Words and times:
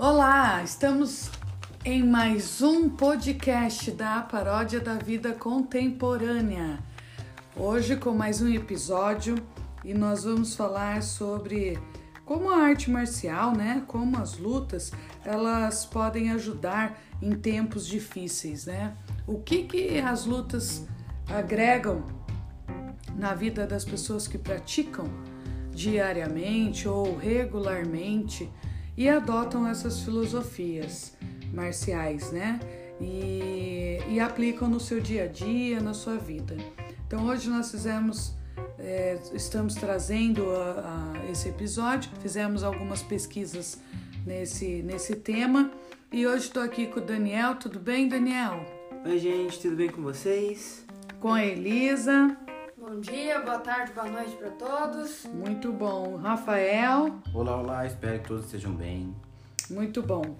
Olá, 0.00 0.62
estamos 0.62 1.28
em 1.84 2.06
mais 2.06 2.62
um 2.62 2.88
podcast 2.88 3.90
da 3.90 4.20
Paródia 4.20 4.78
da 4.78 4.94
Vida 4.94 5.32
Contemporânea. 5.32 6.78
Hoje 7.56 7.96
com 7.96 8.12
mais 8.12 8.40
um 8.40 8.46
episódio 8.46 9.34
e 9.84 9.92
nós 9.92 10.22
vamos 10.22 10.54
falar 10.54 11.02
sobre 11.02 11.76
como 12.24 12.48
a 12.48 12.58
arte 12.58 12.88
marcial, 12.92 13.56
né, 13.56 13.82
como 13.88 14.18
as 14.18 14.38
lutas, 14.38 14.92
elas 15.24 15.84
podem 15.84 16.30
ajudar 16.30 16.96
em 17.20 17.32
tempos 17.32 17.84
difíceis, 17.84 18.66
né? 18.66 18.96
O 19.26 19.40
que 19.40 19.64
que 19.64 19.98
as 19.98 20.24
lutas 20.24 20.86
agregam 21.26 22.04
na 23.16 23.34
vida 23.34 23.66
das 23.66 23.84
pessoas 23.84 24.28
que 24.28 24.38
praticam 24.38 25.10
diariamente 25.72 26.86
ou 26.86 27.16
regularmente 27.16 28.48
e 28.98 29.08
adotam 29.08 29.64
essas 29.64 30.00
filosofias 30.00 31.16
marciais, 31.54 32.32
né? 32.32 32.58
E, 33.00 34.00
e 34.08 34.18
aplicam 34.18 34.68
no 34.68 34.80
seu 34.80 35.00
dia 35.00 35.22
a 35.22 35.26
dia, 35.28 35.80
na 35.80 35.94
sua 35.94 36.16
vida. 36.16 36.56
Então 37.06 37.24
hoje 37.26 37.48
nós 37.48 37.70
fizemos, 37.70 38.34
é, 38.76 39.16
estamos 39.32 39.76
trazendo 39.76 40.50
a, 40.50 41.12
a 41.14 41.30
esse 41.30 41.48
episódio, 41.48 42.10
fizemos 42.20 42.64
algumas 42.64 43.00
pesquisas 43.00 43.78
nesse, 44.26 44.82
nesse 44.82 45.14
tema 45.14 45.70
e 46.10 46.26
hoje 46.26 46.46
estou 46.46 46.64
aqui 46.64 46.88
com 46.88 46.98
o 46.98 47.02
Daniel. 47.02 47.54
Tudo 47.54 47.78
bem, 47.78 48.08
Daniel? 48.08 48.66
Oi, 49.06 49.16
gente, 49.16 49.60
tudo 49.60 49.76
bem 49.76 49.90
com 49.90 50.02
vocês? 50.02 50.84
Com 51.20 51.34
a 51.34 51.44
Elisa. 51.44 52.36
Bom 52.98 53.02
dia, 53.02 53.38
boa 53.38 53.60
tarde, 53.60 53.92
boa 53.92 54.08
noite 54.08 54.34
para 54.34 54.50
todos. 54.50 55.24
Muito 55.26 55.72
bom. 55.72 56.16
Rafael. 56.16 57.20
Olá, 57.32 57.56
olá, 57.56 57.86
espero 57.86 58.18
que 58.18 58.26
todos 58.26 58.46
estejam 58.46 58.74
bem. 58.74 59.14
Muito 59.70 60.02
bom. 60.02 60.36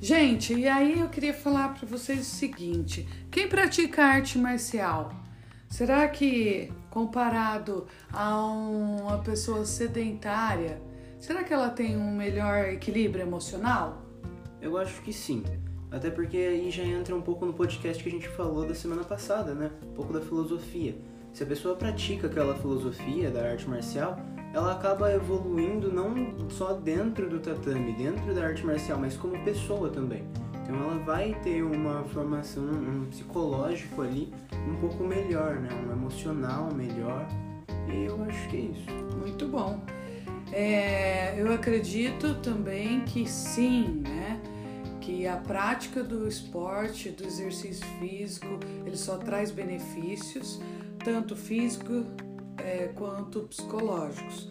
Gente, 0.00 0.52
e 0.52 0.66
aí 0.66 0.98
eu 0.98 1.08
queria 1.08 1.32
falar 1.32 1.72
para 1.72 1.86
vocês 1.86 2.22
o 2.22 2.24
seguinte: 2.24 3.06
quem 3.30 3.48
pratica 3.48 4.02
arte 4.02 4.38
marcial, 4.38 5.12
será 5.68 6.08
que 6.08 6.72
comparado 6.90 7.86
a 8.12 8.44
uma 8.44 9.18
pessoa 9.18 9.64
sedentária, 9.64 10.82
será 11.20 11.44
que 11.44 11.54
ela 11.54 11.70
tem 11.70 11.96
um 11.96 12.16
melhor 12.16 12.70
equilíbrio 12.70 13.22
emocional? 13.22 14.02
Eu 14.60 14.76
acho 14.76 15.00
que 15.02 15.12
sim. 15.12 15.44
Até 15.92 16.10
porque 16.10 16.38
aí 16.38 16.72
já 16.72 16.82
entra 16.82 17.14
um 17.14 17.22
pouco 17.22 17.46
no 17.46 17.52
podcast 17.52 18.02
que 18.02 18.08
a 18.08 18.12
gente 18.12 18.28
falou 18.30 18.66
da 18.66 18.74
semana 18.74 19.04
passada, 19.04 19.54
né? 19.54 19.70
Um 19.84 19.94
pouco 19.94 20.12
da 20.12 20.20
filosofia. 20.20 20.96
Se 21.32 21.42
a 21.44 21.46
pessoa 21.46 21.76
pratica 21.76 22.26
aquela 22.26 22.54
filosofia 22.56 23.30
da 23.30 23.50
arte 23.50 23.68
marcial, 23.68 24.18
ela 24.52 24.72
acaba 24.72 25.12
evoluindo 25.12 25.92
não 25.92 26.50
só 26.50 26.72
dentro 26.72 27.28
do 27.28 27.38
tatame, 27.38 27.92
dentro 27.92 28.34
da 28.34 28.46
arte 28.46 28.66
marcial, 28.66 28.98
mas 28.98 29.16
como 29.16 29.42
pessoa 29.44 29.88
também. 29.90 30.24
Então 30.62 30.76
ela 30.76 30.98
vai 30.98 31.34
ter 31.42 31.62
uma 31.62 32.04
formação, 32.04 32.64
um 32.64 33.06
psicológico 33.06 34.02
ali 34.02 34.32
um 34.68 34.76
pouco 34.76 35.04
melhor, 35.04 35.56
né? 35.56 35.68
Um 35.86 35.92
emocional 35.92 36.72
melhor. 36.72 37.26
E 37.88 38.04
eu 38.04 38.22
acho 38.24 38.48
que 38.48 38.56
é 38.56 38.60
isso. 38.60 39.16
Muito 39.16 39.46
bom. 39.46 39.80
É, 40.52 41.40
eu 41.40 41.52
acredito 41.52 42.34
também 42.36 43.00
que 43.02 43.28
sim, 43.28 44.02
né? 44.02 44.40
Que 45.00 45.26
a 45.26 45.36
prática 45.36 46.02
do 46.02 46.26
esporte, 46.26 47.10
do 47.10 47.24
exercício 47.24 47.86
físico, 47.98 48.58
ele 48.84 48.96
só 48.96 49.16
traz 49.16 49.50
benefícios, 49.50 50.60
tanto 51.04 51.36
físico 51.36 52.04
é, 52.58 52.88
quanto 52.94 53.40
psicológicos. 53.42 54.50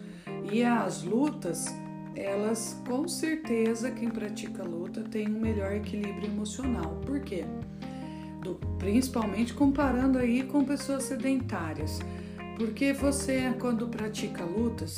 E 0.50 0.62
as 0.62 1.02
lutas, 1.02 1.66
elas 2.14 2.80
com 2.86 3.06
certeza 3.08 3.90
quem 3.90 4.10
pratica 4.10 4.62
luta 4.62 5.02
tem 5.02 5.28
um 5.28 5.40
melhor 5.40 5.72
equilíbrio 5.72 6.26
emocional. 6.26 7.00
Por 7.04 7.20
quê? 7.20 7.44
Do, 8.42 8.54
principalmente 8.78 9.52
comparando 9.52 10.18
aí 10.18 10.42
com 10.42 10.64
pessoas 10.64 11.04
sedentárias. 11.04 12.00
Porque 12.56 12.92
você, 12.92 13.54
quando 13.58 13.88
pratica 13.88 14.44
lutas, 14.44 14.96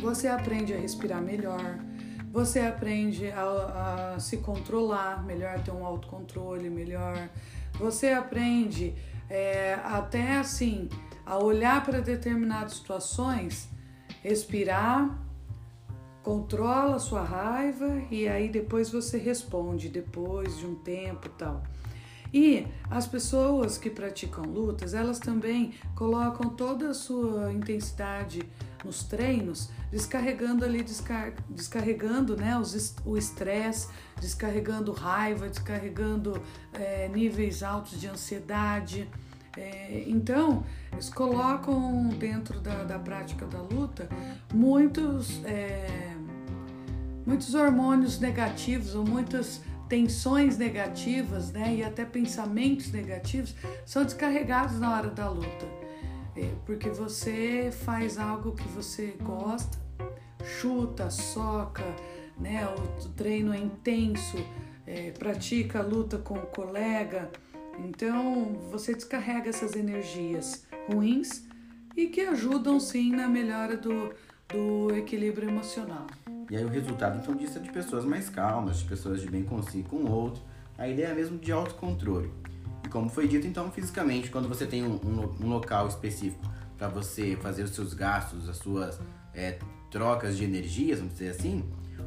você 0.00 0.26
aprende 0.26 0.74
a 0.74 0.78
respirar 0.78 1.22
melhor, 1.22 1.78
você 2.32 2.60
aprende 2.60 3.30
a, 3.30 4.14
a 4.14 4.20
se 4.20 4.38
controlar 4.38 5.24
melhor, 5.24 5.60
ter 5.62 5.70
um 5.70 5.84
autocontrole 5.84 6.68
melhor, 6.70 7.28
você 7.74 8.10
aprende 8.10 8.94
é, 9.32 9.80
até 9.82 10.36
assim 10.36 10.90
a 11.24 11.38
olhar 11.38 11.82
para 11.82 12.00
determinadas 12.00 12.74
situações, 12.74 13.66
respirar, 14.22 15.18
controla 16.22 16.96
a 16.96 16.98
sua 16.98 17.24
raiva 17.24 18.02
e 18.10 18.28
aí 18.28 18.50
depois 18.50 18.90
você 18.90 19.16
responde 19.16 19.88
depois 19.88 20.58
de 20.58 20.66
um 20.66 20.74
tempo 20.74 21.30
tal. 21.30 21.62
E 22.32 22.66
as 22.90 23.06
pessoas 23.06 23.78
que 23.78 23.88
praticam 23.88 24.44
lutas, 24.44 24.92
elas 24.92 25.18
também 25.18 25.72
colocam 25.94 26.50
toda 26.50 26.90
a 26.90 26.94
sua 26.94 27.52
intensidade 27.52 28.42
nos 28.84 29.02
treinos, 29.04 29.70
descarregando 29.90 30.64
ali, 30.64 30.82
descar 30.82 31.32
descarregando 31.48 32.36
né, 32.36 32.56
os, 32.58 32.94
o 33.04 33.16
estresse, 33.16 33.88
descarregando 34.20 34.92
raiva, 34.92 35.48
descarregando 35.48 36.40
é, 36.72 37.08
níveis 37.08 37.62
altos 37.62 38.00
de 38.00 38.08
ansiedade. 38.08 39.08
É, 39.56 40.04
então, 40.06 40.64
eles 40.92 41.10
colocam 41.10 42.08
dentro 42.08 42.60
da, 42.60 42.84
da 42.84 42.98
prática 42.98 43.46
da 43.46 43.60
luta 43.60 44.08
muitos, 44.52 45.44
é, 45.44 46.14
muitos 47.26 47.54
hormônios 47.54 48.18
negativos 48.18 48.94
ou 48.94 49.04
muitas 49.04 49.60
tensões 49.88 50.56
negativas 50.56 51.52
né, 51.52 51.76
e 51.76 51.84
até 51.84 52.02
pensamentos 52.02 52.90
negativos 52.90 53.54
são 53.84 54.04
descarregados 54.04 54.80
na 54.80 54.90
hora 54.96 55.10
da 55.10 55.28
luta. 55.28 55.81
É, 56.36 56.50
porque 56.64 56.88
você 56.88 57.70
faz 57.84 58.18
algo 58.18 58.52
que 58.52 58.66
você 58.68 59.16
gosta, 59.22 59.78
chuta, 60.44 61.10
soca, 61.10 61.84
né, 62.38 62.66
o 62.66 63.08
treino 63.10 63.52
é 63.52 63.58
intenso, 63.58 64.38
é, 64.86 65.10
pratica 65.10 65.82
luta 65.82 66.18
com 66.18 66.34
o 66.34 66.46
colega 66.46 67.30
então 67.78 68.56
você 68.70 68.94
descarrega 68.94 69.48
essas 69.48 69.74
energias 69.74 70.66
ruins 70.90 71.46
e 71.96 72.06
que 72.06 72.20
ajudam 72.22 72.78
sim 72.78 73.10
na 73.10 73.28
melhora 73.28 73.76
do, 73.76 74.12
do 74.48 74.94
equilíbrio 74.94 75.48
emocional. 75.48 76.06
E 76.50 76.56
aí 76.56 76.64
o 76.64 76.68
resultado 76.68 77.18
então 77.18 77.34
disso 77.34 77.58
é 77.58 77.60
de 77.60 77.70
pessoas 77.70 78.04
mais 78.04 78.28
calmas, 78.28 78.78
de 78.78 78.84
pessoas 78.84 79.20
de 79.20 79.30
bem 79.30 79.44
consigo 79.44 79.88
com 79.88 79.96
o 79.96 80.10
outro. 80.10 80.42
A 80.76 80.88
ideia 80.88 81.08
é 81.08 81.14
mesmo 81.14 81.38
de 81.38 81.52
autocontrole. 81.52 82.30
Como 82.92 83.08
foi 83.08 83.26
dito 83.26 83.46
então 83.46 83.72
fisicamente, 83.72 84.30
quando 84.30 84.46
você 84.46 84.66
tem 84.66 84.84
um, 84.84 84.96
um, 84.96 85.46
um 85.46 85.48
local 85.48 85.88
específico 85.88 86.44
para 86.76 86.88
você 86.88 87.36
fazer 87.40 87.62
os 87.62 87.70
seus 87.70 87.94
gastos, 87.94 88.46
as 88.50 88.58
suas 88.58 89.00
é, 89.32 89.58
trocas 89.90 90.36
de 90.36 90.44
energias, 90.44 90.98
vamos 90.98 91.14
dizer 91.14 91.30
assim, 91.30 91.64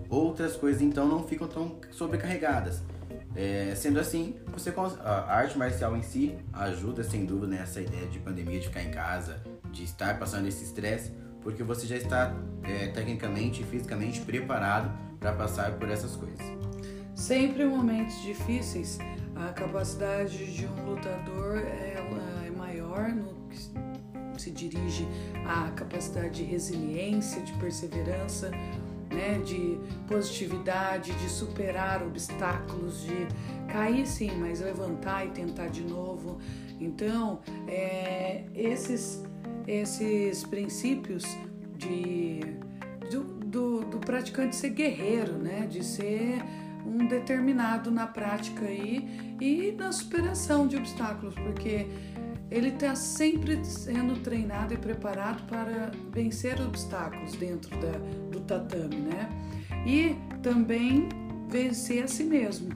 outras 0.08 0.56
coisas 0.56 0.84
então 0.84 1.08
não 1.08 1.24
ficam 1.24 1.48
tão 1.48 1.80
sobrecarregadas. 1.92 2.84
É, 3.36 3.74
sendo 3.76 4.00
assim, 4.00 4.36
você 4.54 4.72
a 5.04 5.36
arte 5.36 5.58
marcial 5.58 5.98
em 5.98 6.04
si 6.04 6.38
ajuda 6.54 7.04
sem 7.04 7.26
dúvida 7.26 7.48
nessa 7.48 7.82
ideia 7.82 8.06
de 8.06 8.20
pandemia, 8.20 8.60
de 8.60 8.68
ficar 8.68 8.84
em 8.84 8.92
casa, 8.92 9.42
de 9.72 9.84
estar 9.84 10.20
passando 10.20 10.48
esse 10.48 10.64
estresse, 10.64 11.12
porque 11.42 11.64
você 11.64 11.88
já 11.88 11.98
está 11.98 12.32
é, 12.64 12.88
tecnicamente 12.90 13.64
e 13.64 13.66
fisicamente 13.66 14.22
preparado 14.22 14.96
para 15.20 15.34
passar 15.34 15.72
por 15.74 15.90
essas 15.90 16.16
coisas. 16.16 16.46
Sempre 17.16 17.64
em 17.64 17.68
momentos 17.68 18.22
difíceis, 18.22 19.00
a 19.36 19.52
capacidade 19.52 20.54
de 20.54 20.66
um 20.66 20.92
lutador 20.92 21.58
ela 21.58 22.46
é 22.46 22.52
maior 22.52 23.10
no 23.10 23.36
que 23.50 23.58
se 24.42 24.52
dirige 24.52 25.08
à 25.46 25.72
capacidade 25.72 26.36
de 26.36 26.44
resiliência, 26.44 27.42
de 27.42 27.54
perseverança, 27.54 28.52
né, 29.10 29.40
de 29.46 29.80
positividade, 30.08 31.14
de 31.14 31.30
superar 31.30 32.04
obstáculos, 32.04 33.04
de 33.04 33.28
cair 33.72 34.06
sim, 34.06 34.32
mas 34.38 34.60
levantar 34.60 35.26
e 35.26 35.30
tentar 35.30 35.68
de 35.68 35.84
novo. 35.84 36.38
Então, 36.80 37.40
é, 37.68 38.44
esses, 38.54 39.24
esses 39.68 40.44
princípios 40.44 41.24
de, 41.78 42.42
do, 43.10 43.24
do, 43.46 43.86
do 43.86 44.00
praticante 44.00 44.56
ser 44.56 44.72
guerreiro, 44.72 45.34
né, 45.34 45.66
de 45.70 45.84
ser 45.84 46.44
um 46.86 47.08
determinado 47.08 47.90
na 47.90 48.08
prática 48.08 48.66
aí 48.66 49.36
e 49.42 49.72
na 49.72 49.92
superação 49.92 50.68
de 50.68 50.78
obstáculos, 50.78 51.34
porque 51.36 51.88
ele 52.52 52.70
está 52.70 52.96
sempre 52.96 53.64
sendo 53.66 54.20
treinado 54.22 54.74
e 54.74 54.78
preparado 54.78 55.46
para 55.48 55.92
vencer 56.12 56.62
obstáculos 56.62 57.34
dentro 57.34 57.76
da, 57.80 57.98
do 58.32 58.40
tatame, 58.42 58.98
né? 58.98 59.30
E 59.86 60.16
também 60.42 61.10
vencer 61.50 62.04
a 62.04 62.08
si 62.08 62.24
mesmo. 62.24 62.70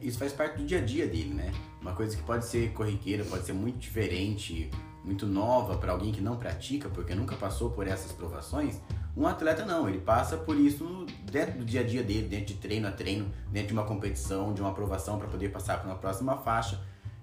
Isso 0.00 0.18
faz 0.18 0.32
parte 0.32 0.58
do 0.58 0.64
dia 0.64 0.78
a 0.78 0.84
dia 0.84 1.06
dele, 1.06 1.32
né? 1.32 1.52
Uma 1.80 1.94
coisa 1.94 2.16
que 2.16 2.22
pode 2.22 2.44
ser 2.44 2.72
corriqueira, 2.72 3.24
pode 3.24 3.44
ser 3.44 3.52
muito 3.52 3.78
diferente, 3.78 4.70
muito 5.04 5.26
nova 5.26 5.78
para 5.78 5.92
alguém 5.92 6.12
que 6.12 6.20
não 6.20 6.36
pratica, 6.36 6.88
porque 6.88 7.14
nunca 7.14 7.34
passou 7.36 7.70
por 7.70 7.86
essas 7.86 8.12
provações, 8.12 8.80
Um 9.16 9.26
atleta 9.26 9.64
não, 9.66 9.88
ele 9.88 9.98
passa 9.98 10.36
por 10.38 10.56
isso 10.56 11.06
dentro 11.30 11.58
do 11.58 11.64
dia 11.64 11.80
a 11.80 11.84
dia 11.84 12.02
dele, 12.02 12.28
dentro 12.28 12.46
de 12.46 12.54
treino 12.54 12.88
a 12.88 12.90
treino, 12.90 13.30
dentro 13.50 13.68
de 13.68 13.74
uma 13.74 13.84
competição, 13.84 14.54
de 14.54 14.60
uma 14.60 14.70
aprovação 14.70 15.18
para 15.18 15.28
poder 15.28 15.50
passar 15.50 15.78
para 15.78 15.90
uma 15.90 15.98
próxima 15.98 16.36
faixa. 16.38 16.80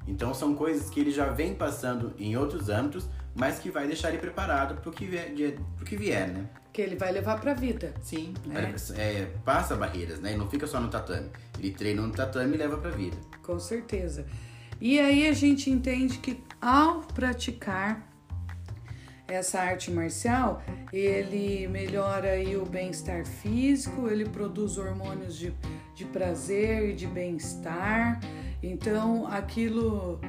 Então 0.07 0.33
são 0.33 0.55
coisas 0.55 0.89
que 0.89 0.99
ele 0.99 1.11
já 1.11 1.25
vem 1.25 1.53
passando 1.53 2.13
em 2.17 2.37
outros 2.37 2.69
âmbitos, 2.69 3.07
mas 3.35 3.59
que 3.59 3.71
vai 3.71 3.87
deixar 3.87 4.09
ele 4.09 4.19
preparado 4.19 4.79
para 4.81 4.89
o 4.89 4.93
que 4.93 5.05
vier, 5.05 5.57
pro 5.75 5.85
que 5.85 5.95
vier, 5.95 6.27
né? 6.27 6.45
Que 6.71 6.81
ele 6.81 6.95
vai 6.95 7.11
levar 7.11 7.39
para 7.39 7.51
a 7.51 7.55
vida. 7.55 7.93
Sim, 8.01 8.33
né? 8.45 8.73
é, 8.95 9.25
passa 9.43 9.75
barreiras, 9.75 10.19
né? 10.19 10.29
Ele 10.29 10.37
não 10.37 10.49
fica 10.49 10.67
só 10.67 10.79
no 10.79 10.89
tatame. 10.89 11.29
Ele 11.57 11.71
treina 11.71 12.01
no 12.01 12.11
tatame 12.11 12.55
e 12.55 12.57
leva 12.57 12.77
para 12.77 12.89
a 12.89 12.93
vida. 12.93 13.17
Com 13.41 13.59
certeza. 13.59 14.25
E 14.79 14.99
aí 14.99 15.27
a 15.27 15.33
gente 15.33 15.69
entende 15.69 16.19
que 16.19 16.41
ao 16.61 17.01
praticar 17.01 18.08
essa 19.29 19.59
arte 19.59 19.91
marcial, 19.91 20.61
ele 20.91 21.67
melhora 21.67 22.31
aí 22.31 22.57
o 22.57 22.65
bem-estar 22.65 23.25
físico, 23.25 24.07
ele 24.07 24.25
produz 24.25 24.77
hormônios 24.77 25.37
de, 25.37 25.53
de 25.95 26.05
prazer 26.05 26.89
e 26.89 26.93
de 26.93 27.07
bem-estar. 27.07 28.19
Então, 28.61 29.27
aquilo 29.27 30.19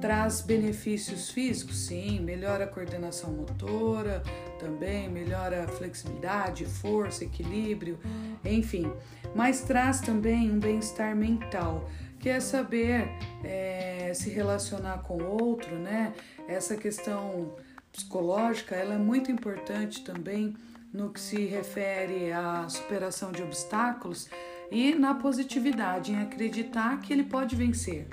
traz 0.00 0.40
benefícios 0.40 1.30
físicos, 1.30 1.86
sim, 1.86 2.20
melhora 2.20 2.64
a 2.64 2.66
coordenação 2.66 3.32
motora, 3.32 4.22
também 4.58 5.08
melhora 5.08 5.64
a 5.64 5.68
flexibilidade, 5.68 6.64
força, 6.64 7.24
equilíbrio, 7.24 7.98
enfim. 8.44 8.92
Mas 9.34 9.62
traz 9.62 10.00
também 10.00 10.50
um 10.50 10.58
bem-estar 10.58 11.16
mental, 11.16 11.88
que 12.20 12.28
é 12.28 12.40
saber 12.40 13.08
é, 13.44 14.12
se 14.14 14.30
relacionar 14.30 14.98
com 14.98 15.18
o 15.18 15.42
outro, 15.42 15.76
né? 15.76 16.12
Essa 16.48 16.76
questão 16.76 17.54
psicológica, 17.98 18.76
ela 18.76 18.94
é 18.94 18.98
muito 18.98 19.30
importante 19.32 20.02
também 20.02 20.54
no 20.92 21.10
que 21.10 21.20
se 21.20 21.46
refere 21.46 22.32
à 22.32 22.68
superação 22.68 23.32
de 23.32 23.42
obstáculos 23.42 24.28
e 24.70 24.94
na 24.94 25.14
positividade, 25.14 26.12
em 26.12 26.22
acreditar 26.22 27.00
que 27.00 27.12
ele 27.12 27.24
pode 27.24 27.56
vencer, 27.56 28.06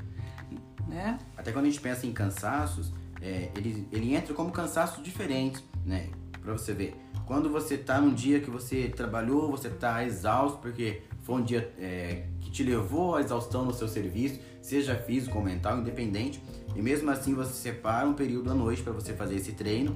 né? 0.88 1.20
Até 1.38 1.52
quando 1.52 1.66
a 1.66 1.70
gente 1.70 1.80
pensa 1.80 2.08
em 2.08 2.12
cansaços, 2.12 2.92
é, 3.22 3.50
ele, 3.56 3.88
ele 3.92 4.16
entra 4.16 4.34
como 4.34 4.52
cansaços 4.52 5.04
diferentes, 5.04 5.64
né? 5.86 6.10
Pra 6.42 6.54
você 6.54 6.74
ver. 6.74 6.96
Quando 7.26 7.50
você 7.50 7.78
tá 7.78 8.00
num 8.00 8.14
dia 8.14 8.40
que 8.40 8.50
você 8.50 8.88
trabalhou, 8.90 9.50
você 9.50 9.70
tá 9.70 10.04
exausto, 10.04 10.60
porque 10.60 11.02
foi 11.22 11.36
um 11.36 11.44
dia 11.44 11.74
é, 11.80 12.26
que 12.40 12.52
te 12.52 12.64
levou 12.64 13.16
à 13.16 13.22
exaustão 13.22 13.66
no 13.66 13.74
seu 13.74 13.88
serviço, 13.88 14.40
seja 14.66 14.96
físico 14.96 15.38
ou 15.38 15.44
mental, 15.44 15.78
independente, 15.78 16.42
e 16.76 16.82
mesmo 16.82 17.12
assim 17.12 17.36
você 17.36 17.54
separa 17.54 18.08
um 18.08 18.14
período 18.14 18.50
à 18.50 18.56
noite 18.56 18.82
para 18.82 18.92
você 18.92 19.14
fazer 19.14 19.36
esse 19.36 19.52
treino, 19.52 19.96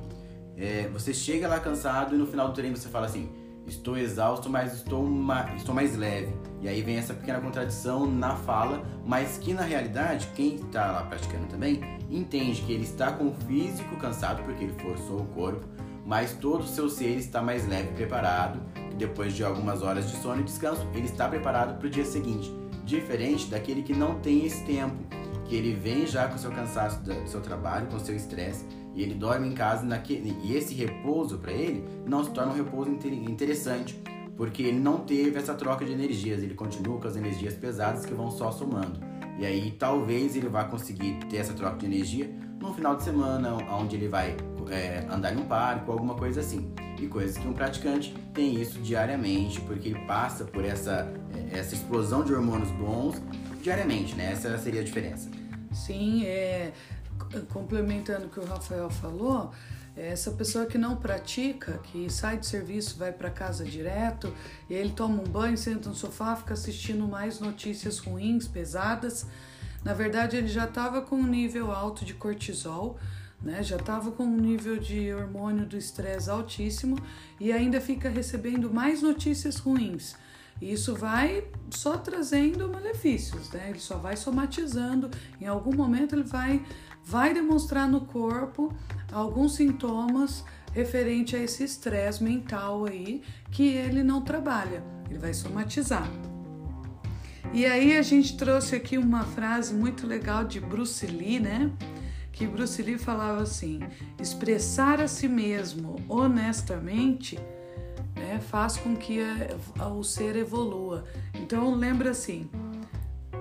é, 0.55 0.87
você 0.93 1.11
chega 1.11 1.47
lá 1.47 1.59
cansado 1.59 2.13
e 2.13 2.17
no 2.17 2.27
final 2.27 2.49
do 2.49 2.53
treino 2.53 2.77
você 2.77 2.87
fala 2.87 3.07
assim: 3.07 3.31
estou 3.65 3.97
exausto, 3.97 4.47
mas 4.47 4.75
estou, 4.75 5.03
uma, 5.03 5.55
estou 5.55 5.73
mais 5.73 5.97
leve. 5.97 6.31
E 6.61 6.67
aí 6.67 6.83
vem 6.83 6.97
essa 6.97 7.15
pequena 7.15 7.39
contradição 7.39 8.05
na 8.05 8.35
fala, 8.35 8.83
mas 9.03 9.39
que 9.39 9.53
na 9.53 9.63
realidade, 9.63 10.29
quem 10.35 10.55
está 10.55 10.91
lá 10.91 11.03
praticando 11.03 11.47
também, 11.47 11.81
entende 12.07 12.61
que 12.61 12.71
ele 12.71 12.83
está 12.83 13.11
com 13.11 13.29
o 13.29 13.33
físico 13.47 13.95
cansado 13.97 14.43
porque 14.43 14.65
ele 14.65 14.73
forçou 14.73 15.21
o 15.21 15.25
corpo, 15.27 15.65
mas 16.05 16.33
todo 16.33 16.61
o 16.61 16.67
seu 16.67 16.89
ser 16.89 17.17
está 17.17 17.41
mais 17.41 17.67
leve 17.67 17.89
preparado. 17.93 18.61
Depois 18.97 19.33
de 19.33 19.43
algumas 19.43 19.81
horas 19.81 20.11
de 20.11 20.17
sono 20.17 20.41
e 20.41 20.43
descanso, 20.43 20.85
ele 20.93 21.05
está 21.05 21.27
preparado 21.27 21.79
para 21.79 21.87
o 21.87 21.89
dia 21.89 22.05
seguinte. 22.05 22.58
Diferente 22.89 23.45
daquele 23.45 23.83
que 23.83 23.93
não 23.93 24.15
tem 24.15 24.47
esse 24.47 24.63
tempo, 24.63 24.95
que 25.45 25.55
ele 25.55 25.73
vem 25.73 26.07
já 26.07 26.27
com 26.27 26.37
o 26.37 26.39
seu 26.39 26.49
cansaço 26.49 26.99
do 27.03 27.29
seu 27.29 27.39
trabalho, 27.39 27.85
com 27.85 27.97
o 27.97 27.99
seu 27.99 28.15
estresse, 28.15 28.65
e 28.95 29.03
ele 29.03 29.13
dorme 29.13 29.47
em 29.47 29.51
casa 29.51 29.85
naquele, 29.85 30.35
e 30.43 30.55
esse 30.55 30.73
repouso 30.73 31.37
para 31.37 31.51
ele 31.51 31.83
não 32.03 32.23
se 32.23 32.31
torna 32.31 32.51
um 32.51 32.55
repouso 32.55 32.89
interessante, 32.89 34.01
porque 34.35 34.63
ele 34.63 34.79
não 34.79 35.01
teve 35.01 35.37
essa 35.37 35.53
troca 35.53 35.85
de 35.85 35.91
energias, 35.91 36.41
ele 36.41 36.55
continua 36.55 36.99
com 36.99 37.07
as 37.07 37.15
energias 37.15 37.53
pesadas 37.53 38.07
que 38.07 38.13
vão 38.15 38.31
só 38.31 38.51
somando. 38.51 38.99
E 39.37 39.45
aí 39.45 39.69
talvez 39.77 40.35
ele 40.35 40.49
vá 40.49 40.63
conseguir 40.63 41.19
ter 41.29 41.37
essa 41.37 41.53
troca 41.53 41.77
de 41.77 41.85
energia 41.85 42.27
no 42.59 42.73
final 42.73 42.95
de 42.95 43.03
semana, 43.03 43.55
onde 43.71 43.97
ele 43.97 44.07
vai 44.07 44.35
é, 44.69 45.05
andar 45.09 45.33
em 45.33 45.37
um 45.37 45.45
parque 45.45 45.85
ou 45.87 45.93
alguma 45.93 46.15
coisa 46.15 46.41
assim. 46.41 46.73
E 46.99 47.07
coisas 47.07 47.37
que 47.37 47.47
um 47.47 47.53
praticante 47.53 48.13
tem 48.33 48.61
isso 48.61 48.79
diariamente, 48.79 49.61
porque 49.61 49.95
passa 50.05 50.43
por 50.43 50.65
essa, 50.65 51.11
é, 51.33 51.59
essa 51.59 51.73
explosão 51.73 52.23
de 52.23 52.33
hormônios 52.33 52.71
bons 52.71 53.21
diariamente, 53.61 54.15
né? 54.15 54.31
Essa 54.33 54.57
seria 54.57 54.81
a 54.81 54.83
diferença. 54.83 55.29
Sim, 55.71 56.25
é, 56.25 56.73
complementando 57.53 58.25
o 58.25 58.29
que 58.29 58.39
o 58.39 58.45
Rafael 58.45 58.89
falou, 58.89 59.51
essa 59.95 60.31
pessoa 60.31 60.65
que 60.65 60.77
não 60.77 60.95
pratica, 60.95 61.79
que 61.79 62.09
sai 62.09 62.37
de 62.37 62.47
serviço, 62.47 62.97
vai 62.97 63.11
para 63.11 63.29
casa 63.29 63.65
direto, 63.65 64.33
e 64.69 64.73
ele 64.73 64.91
toma 64.91 65.21
um 65.21 65.25
banho, 65.25 65.57
senta 65.57 65.89
no 65.89 65.95
sofá, 65.95 66.35
fica 66.35 66.53
assistindo 66.53 67.07
mais 67.07 67.39
notícias 67.39 67.99
ruins, 67.99 68.47
pesadas. 68.47 69.25
Na 69.83 69.93
verdade, 69.93 70.37
ele 70.37 70.47
já 70.47 70.65
estava 70.65 71.01
com 71.01 71.15
um 71.15 71.27
nível 71.27 71.71
alto 71.71 72.05
de 72.05 72.13
cortisol, 72.13 72.97
né? 73.41 73.63
Já 73.63 73.77
estava 73.77 74.11
com 74.11 74.23
um 74.23 74.37
nível 74.37 74.77
de 74.77 75.13
hormônio 75.13 75.65
do 75.65 75.77
estresse 75.77 76.29
altíssimo 76.29 76.97
e 77.39 77.51
ainda 77.51 77.79
fica 77.79 78.09
recebendo 78.09 78.73
mais 78.73 79.01
notícias 79.01 79.57
ruins. 79.57 80.15
E 80.61 80.73
isso 80.73 80.93
vai 80.95 81.45
só 81.71 81.97
trazendo 81.97 82.69
malefícios, 82.69 83.49
né? 83.51 83.69
Ele 83.69 83.79
só 83.79 83.97
vai 83.97 84.17
somatizando. 84.17 85.09
Em 85.39 85.45
algum 85.45 85.73
momento 85.73 86.15
ele 86.15 86.23
vai 86.23 86.63
vai 87.03 87.33
demonstrar 87.33 87.87
no 87.87 88.01
corpo 88.01 88.73
alguns 89.11 89.55
sintomas 89.55 90.43
referente 90.73 91.35
a 91.35 91.39
esse 91.39 91.63
estresse 91.63 92.23
mental 92.23 92.85
aí 92.85 93.23
que 93.49 93.67
ele 93.69 94.03
não 94.03 94.21
trabalha, 94.21 94.83
ele 95.09 95.17
vai 95.17 95.33
somatizar. 95.33 96.07
E 97.51 97.65
aí 97.65 97.97
a 97.97 98.01
gente 98.03 98.37
trouxe 98.37 98.75
aqui 98.75 98.97
uma 98.97 99.23
frase 99.23 99.73
muito 99.73 100.05
legal 100.05 100.43
de 100.43 100.59
Bruce 100.59 101.05
Lee, 101.07 101.39
né? 101.39 101.71
Que 102.39 102.47
Bruce 102.47 102.81
Lee 102.81 102.97
falava 102.97 103.41
assim: 103.41 103.81
expressar 104.17 105.01
a 105.01 105.09
si 105.09 105.27
mesmo 105.27 105.97
honestamente 106.07 107.37
né, 108.15 108.39
faz 108.39 108.77
com 108.77 108.95
que 108.95 109.19
a, 109.21 109.83
a, 109.83 109.89
o 109.89 110.01
ser 110.05 110.37
evolua. 110.37 111.03
Então 111.33 111.75
lembra 111.75 112.11
assim, 112.11 112.49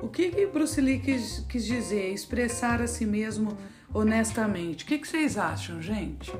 o 0.02 0.08
que, 0.08 0.30
que 0.30 0.46
Bruce 0.46 0.80
Lee 0.80 0.98
quis, 0.98 1.46
quis 1.48 1.64
dizer? 1.64 2.12
Expressar 2.12 2.82
a 2.82 2.88
si 2.88 3.06
mesmo 3.06 3.56
honestamente. 3.94 4.82
O 4.82 4.88
que, 4.88 4.98
que 4.98 5.06
vocês 5.06 5.38
acham, 5.38 5.80
gente? 5.80 6.34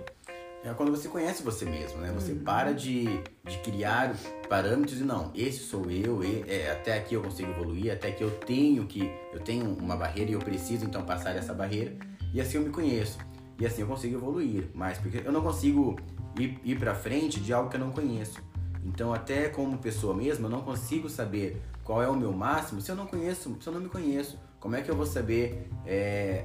É 0.65 0.75
quando 0.75 0.91
você 0.91 1.07
conhece 1.07 1.45
você 1.45 1.65
mesmo, 1.65 1.99
né? 1.99 2.11
Você 2.13 2.33
uhum. 2.33 2.43
para 2.43 2.75
de, 2.75 3.05
de 3.47 3.59
criar 3.63 4.17
parâmetros 4.49 5.01
e 5.01 5.05
não, 5.05 5.31
esse 5.33 5.61
sou 5.61 5.89
eu, 5.89 6.25
e, 6.25 6.45
é, 6.49 6.73
até 6.73 6.99
aqui 6.99 7.15
eu 7.15 7.23
consigo 7.23 7.53
evoluir, 7.53 7.93
até 7.93 8.09
aqui 8.09 8.25
eu 8.25 8.33
tenho 8.33 8.85
que 8.85 9.09
eu 9.33 9.39
tenho 9.39 9.65
uma 9.79 9.95
barreira 9.95 10.33
e 10.33 10.35
eu 10.35 10.41
preciso 10.41 10.85
então 10.85 11.05
passar 11.05 11.37
essa 11.37 11.55
barreira 11.55 11.97
e 12.33 12.41
assim 12.41 12.59
eu 12.59 12.63
me 12.63 12.71
conheço 12.71 13.19
e 13.59 13.67
assim 13.67 13.83
eu 13.83 13.87
consigo 13.87 14.17
evoluir 14.17 14.69
mais 14.75 14.99
porque 14.99 15.23
eu 15.25 15.33
não 15.33 15.41
consigo 15.41 15.97
ir, 16.39 16.59
ir 16.65 16.79
para 16.79 16.95
frente 16.95 17.41
de 17.41 17.53
algo 17.53 17.69
que 17.69 17.77
eu 17.77 17.81
não 17.81 17.91
conheço. 17.91 18.41
Então 18.85 19.13
até 19.13 19.49
como 19.49 19.79
pessoa 19.79 20.15
mesmo 20.15 20.47
eu 20.47 20.51
não 20.51 20.63
consigo 20.63 21.09
saber 21.09 21.61
qual 21.83 22.03
é 22.03 22.09
o 22.09 22.15
meu 22.15 22.33
máximo 22.33 22.81
se 22.81 22.91
eu 22.91 22.97
não 22.97 23.07
conheço, 23.07 23.57
se 23.61 23.67
eu 23.67 23.73
não 23.73 23.81
me 23.81 23.89
conheço. 23.89 24.39
Como 24.61 24.75
é 24.75 24.83
que 24.83 24.91
eu 24.91 24.97
vou 24.97 25.07
saber 25.07 25.69
é, 25.87 26.45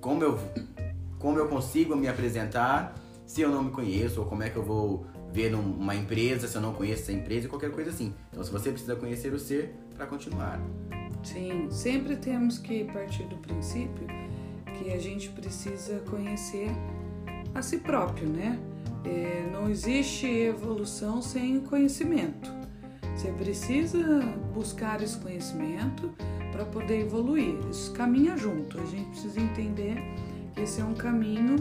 como, 0.00 0.22
eu, 0.22 0.38
como 1.18 1.38
eu 1.38 1.48
consigo 1.48 1.96
me 1.96 2.08
apresentar 2.08 2.94
se 3.26 3.40
eu 3.40 3.50
não 3.50 3.64
me 3.64 3.70
conheço? 3.70 4.20
Ou 4.20 4.26
como 4.26 4.42
é 4.42 4.50
que 4.50 4.56
eu 4.56 4.62
vou 4.62 5.06
ver 5.32 5.50
numa 5.50 5.94
empresa 5.94 6.46
se 6.46 6.56
eu 6.56 6.60
não 6.60 6.72
conheço 6.72 7.02
essa 7.02 7.12
empresa? 7.12 7.48
Qualquer 7.48 7.72
coisa 7.72 7.90
assim. 7.90 8.14
Então, 8.30 8.44
se 8.44 8.50
você 8.50 8.70
precisa 8.70 8.94
conhecer 8.94 9.32
o 9.32 9.38
ser 9.38 9.74
para 9.94 10.06
continuar. 10.06 10.60
Sim, 11.24 11.68
sempre 11.70 12.16
temos 12.16 12.58
que 12.58 12.84
partir 12.84 13.24
do 13.24 13.36
princípio 13.38 14.06
que 14.78 14.92
a 14.92 14.98
gente 14.98 15.28
precisa 15.30 16.00
conhecer 16.10 16.70
a 17.54 17.62
si 17.62 17.78
próprio, 17.78 18.28
né? 18.28 18.58
É, 19.04 19.48
não 19.52 19.70
existe 19.70 20.26
evolução 20.26 21.22
sem 21.22 21.60
conhecimento. 21.60 22.50
Você 23.14 23.30
precisa 23.32 24.20
buscar 24.52 25.02
esse 25.02 25.16
conhecimento 25.18 26.12
para 26.52 26.64
poder 26.64 27.02
evoluir. 27.02 27.56
Isso 27.70 27.92
caminha 27.92 28.36
junto. 28.36 28.78
A 28.80 28.84
gente 28.84 29.08
precisa 29.10 29.40
entender 29.40 29.96
que 30.52 30.60
esse 30.62 30.80
é 30.80 30.84
um 30.84 30.94
caminho 30.94 31.56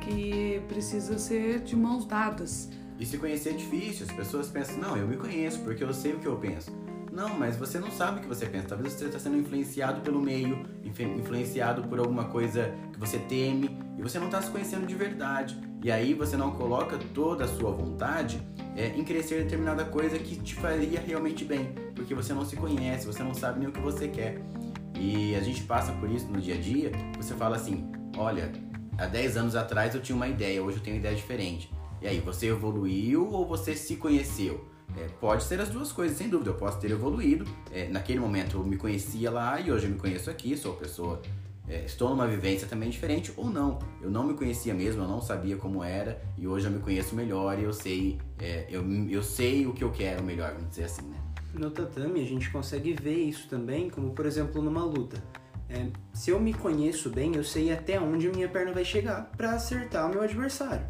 que 0.00 0.60
precisa 0.68 1.18
ser 1.18 1.60
de 1.60 1.76
mãos 1.76 2.04
dadas. 2.04 2.68
E 2.98 3.06
se 3.06 3.16
conhecer 3.16 3.50
é 3.50 3.52
difícil. 3.52 4.06
As 4.08 4.12
pessoas 4.12 4.48
pensam, 4.48 4.78
não, 4.78 4.96
eu 4.96 5.06
me 5.06 5.16
conheço 5.16 5.60
porque 5.60 5.82
eu 5.82 5.94
sei 5.94 6.14
o 6.14 6.18
que 6.18 6.26
eu 6.26 6.36
penso. 6.36 6.70
Não, 7.12 7.38
mas 7.38 7.56
você 7.56 7.78
não 7.78 7.90
sabe 7.90 8.18
o 8.18 8.22
que 8.22 8.26
você 8.26 8.46
pensa. 8.46 8.68
Talvez 8.68 8.94
você 8.94 9.04
está 9.04 9.18
sendo 9.18 9.36
influenciado 9.36 10.00
pelo 10.00 10.18
meio, 10.18 10.66
influenciado 10.82 11.82
por 11.82 11.98
alguma 11.98 12.24
coisa 12.24 12.74
que 12.90 12.98
você 12.98 13.18
teme 13.18 13.78
e 13.98 14.02
você 14.02 14.18
não 14.18 14.26
está 14.26 14.40
se 14.40 14.50
conhecendo 14.50 14.86
de 14.86 14.94
verdade. 14.94 15.60
E 15.84 15.92
aí 15.92 16.14
você 16.14 16.38
não 16.38 16.52
coloca 16.52 16.96
toda 17.12 17.44
a 17.44 17.48
sua 17.48 17.70
vontade 17.70 18.40
é, 18.74 18.86
em 18.96 19.04
crescer 19.04 19.44
determinada 19.44 19.84
coisa 19.84 20.18
que 20.18 20.36
te 20.36 20.54
faria 20.54 20.98
realmente 21.00 21.44
bem, 21.44 21.74
porque 21.94 22.14
você 22.14 22.32
não 22.32 22.46
se 22.46 22.56
conhece, 22.56 23.04
você 23.04 23.22
não 23.22 23.34
sabe 23.34 23.60
nem 23.60 23.68
o 23.68 23.72
que 23.72 23.80
você 23.80 24.08
quer. 24.08 24.40
E 24.98 25.34
a 25.34 25.40
gente 25.40 25.64
passa 25.64 25.92
por 25.92 26.10
isso 26.10 26.26
no 26.28 26.40
dia 26.40 26.54
a 26.54 26.58
dia. 26.58 26.92
Você 27.18 27.34
fala 27.34 27.56
assim: 27.56 27.92
olha, 28.16 28.50
há 28.96 29.04
10 29.04 29.36
anos 29.36 29.54
atrás 29.54 29.94
eu 29.94 30.00
tinha 30.00 30.16
uma 30.16 30.28
ideia, 30.28 30.62
hoje 30.62 30.78
eu 30.78 30.82
tenho 30.82 30.96
uma 30.96 31.00
ideia 31.00 31.14
diferente. 31.14 31.70
E 32.00 32.08
aí, 32.08 32.18
você 32.18 32.46
evoluiu 32.48 33.28
ou 33.30 33.46
você 33.46 33.76
se 33.76 33.94
conheceu? 33.96 34.71
É, 34.96 35.08
pode 35.20 35.44
ser 35.44 35.60
as 35.60 35.68
duas 35.68 35.90
coisas, 35.90 36.16
sem 36.16 36.28
dúvida. 36.28 36.50
Eu 36.50 36.54
posso 36.54 36.78
ter 36.78 36.90
evoluído. 36.90 37.44
É, 37.70 37.88
naquele 37.88 38.20
momento 38.20 38.58
eu 38.58 38.64
me 38.64 38.76
conhecia 38.76 39.30
lá 39.30 39.60
e 39.60 39.70
hoje 39.72 39.86
eu 39.86 39.90
me 39.90 39.98
conheço 39.98 40.30
aqui, 40.30 40.56
sou 40.56 40.74
pessoa. 40.74 41.20
É, 41.68 41.84
estou 41.84 42.10
numa 42.10 42.26
vivência 42.26 42.66
também 42.66 42.90
diferente 42.90 43.32
ou 43.36 43.48
não. 43.48 43.78
Eu 44.00 44.10
não 44.10 44.24
me 44.24 44.34
conhecia 44.34 44.74
mesmo, 44.74 45.02
eu 45.02 45.08
não 45.08 45.20
sabia 45.20 45.56
como 45.56 45.82
era 45.82 46.20
e 46.36 46.46
hoje 46.46 46.66
eu 46.66 46.72
me 46.72 46.80
conheço 46.80 47.14
melhor 47.14 47.58
e 47.58 47.62
eu 47.62 47.72
sei, 47.72 48.18
é, 48.38 48.66
eu, 48.68 48.84
eu 49.08 49.22
sei 49.22 49.66
o 49.66 49.72
que 49.72 49.82
eu 49.82 49.90
quero 49.90 50.22
melhor, 50.22 50.52
vamos 50.52 50.70
dizer 50.70 50.84
assim, 50.84 51.06
né? 51.08 51.16
No 51.54 51.70
tatame 51.70 52.20
a 52.20 52.24
gente 52.24 52.50
consegue 52.50 52.92
ver 52.94 53.16
isso 53.16 53.48
também, 53.48 53.88
como 53.88 54.10
por 54.10 54.26
exemplo 54.26 54.60
numa 54.60 54.84
luta. 54.84 55.22
É, 55.68 55.86
se 56.12 56.30
eu 56.30 56.40
me 56.40 56.52
conheço 56.52 57.08
bem, 57.08 57.34
eu 57.36 57.44
sei 57.44 57.72
até 57.72 57.98
onde 57.98 58.28
minha 58.28 58.48
perna 58.48 58.72
vai 58.72 58.84
chegar 58.84 59.30
para 59.36 59.52
acertar 59.52 60.06
o 60.06 60.10
meu 60.10 60.22
adversário. 60.22 60.84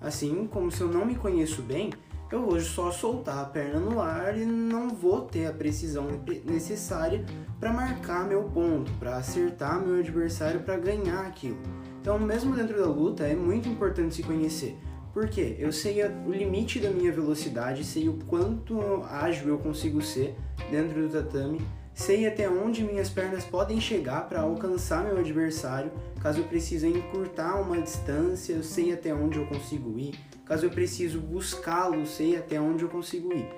Assim 0.00 0.46
como 0.46 0.70
se 0.70 0.80
eu 0.80 0.88
não 0.88 1.04
me 1.04 1.14
conheço 1.14 1.62
bem, 1.62 1.90
eu 2.34 2.44
vou 2.44 2.60
só 2.60 2.90
soltar 2.90 3.38
a 3.38 3.44
perna 3.44 3.78
no 3.78 4.00
ar 4.00 4.36
e 4.36 4.44
não 4.44 4.88
vou 4.88 5.20
ter 5.20 5.46
a 5.46 5.52
precisão 5.52 6.08
necessária 6.44 7.24
para 7.60 7.72
marcar 7.72 8.26
meu 8.26 8.42
ponto, 8.42 8.90
para 8.94 9.16
acertar 9.16 9.80
meu 9.80 10.00
adversário 10.00 10.60
para 10.60 10.76
ganhar 10.76 11.26
aquilo. 11.26 11.58
Então, 12.00 12.18
mesmo 12.18 12.56
dentro 12.56 12.76
da 12.76 12.86
luta, 12.86 13.24
é 13.24 13.36
muito 13.36 13.68
importante 13.68 14.16
se 14.16 14.22
conhecer. 14.24 14.76
Porque 15.12 15.54
eu 15.60 15.72
sei 15.72 16.02
o 16.02 16.32
limite 16.32 16.80
da 16.80 16.90
minha 16.90 17.12
velocidade, 17.12 17.84
sei 17.84 18.08
o 18.08 18.18
quanto 18.26 18.80
ágil 19.04 19.50
eu 19.50 19.58
consigo 19.58 20.02
ser 20.02 20.34
dentro 20.72 21.06
do 21.06 21.08
tatame, 21.08 21.60
sei 21.94 22.26
até 22.26 22.48
onde 22.48 22.82
minhas 22.82 23.08
pernas 23.08 23.44
podem 23.44 23.80
chegar 23.80 24.28
para 24.28 24.40
alcançar 24.40 25.04
meu 25.04 25.18
adversário, 25.18 25.92
caso 26.20 26.40
eu 26.40 26.44
precise 26.44 26.88
encurtar 26.88 27.60
uma 27.60 27.80
distância, 27.80 28.52
eu 28.52 28.62
sei 28.62 28.92
até 28.92 29.14
onde 29.14 29.38
eu 29.38 29.46
consigo 29.46 29.98
ir, 29.98 30.14
Caso 30.44 30.66
eu 30.66 30.70
preciso 30.70 31.20
buscá-lo, 31.20 32.06
sei 32.06 32.36
até 32.36 32.60
onde 32.60 32.82
eu 32.82 32.88
consigo 32.90 33.32
ir. 33.32 33.48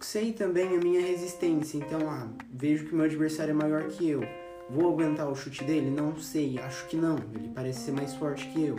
Sei 0.00 0.32
também 0.32 0.76
a 0.76 0.78
minha 0.78 1.00
resistência, 1.00 1.78
então 1.78 2.10
ah, 2.10 2.28
vejo 2.52 2.84
que 2.84 2.94
meu 2.94 3.06
adversário 3.06 3.52
é 3.52 3.54
maior 3.54 3.84
que 3.84 4.06
eu. 4.06 4.20
Vou 4.68 4.92
aguentar 4.92 5.30
o 5.30 5.34
chute 5.34 5.64
dele? 5.64 5.90
Não 5.90 6.14
sei, 6.18 6.58
acho 6.58 6.86
que 6.88 6.96
não. 6.96 7.16
Ele 7.34 7.50
parece 7.54 7.80
ser 7.80 7.92
mais 7.92 8.14
forte 8.14 8.46
que 8.48 8.66
eu. 8.66 8.76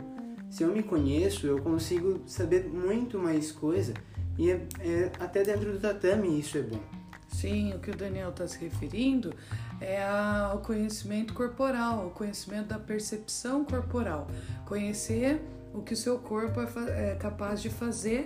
Se 0.52 0.62
eu 0.62 0.72
me 0.72 0.84
conheço, 0.84 1.48
eu 1.48 1.60
consigo 1.60 2.22
saber 2.28 2.66
muito 2.66 3.18
mais 3.18 3.52
coisa 3.52 3.94
e 4.38 4.52
é, 4.52 4.62
é, 4.80 5.12
até 5.20 5.44
dentro 5.44 5.72
do 5.72 5.80
tatame 5.80 6.40
isso 6.40 6.60
é 6.60 6.62
bom. 6.62 6.80
Sim, 7.28 7.74
o 7.74 7.80
que 7.80 7.92
o 7.92 7.96
Daniel 7.96 8.30
está 8.30 8.48
se 8.48 8.58
referindo 8.60 9.34
é 9.80 10.04
ao 10.04 10.60
conhecimento 10.60 11.34
corporal, 11.34 12.08
o 12.08 12.10
conhecimento 12.12 12.68
da 12.68 12.80
percepção 12.80 13.64
corporal. 13.64 14.28
Conhecer 14.66 15.42
o 15.74 15.82
que 15.82 15.94
o 15.94 15.98
seu 15.98 16.18
corpo 16.20 16.60
é, 16.62 17.12
é 17.12 17.16
capaz 17.16 17.62
de 17.62 17.70
fazer 17.70 18.26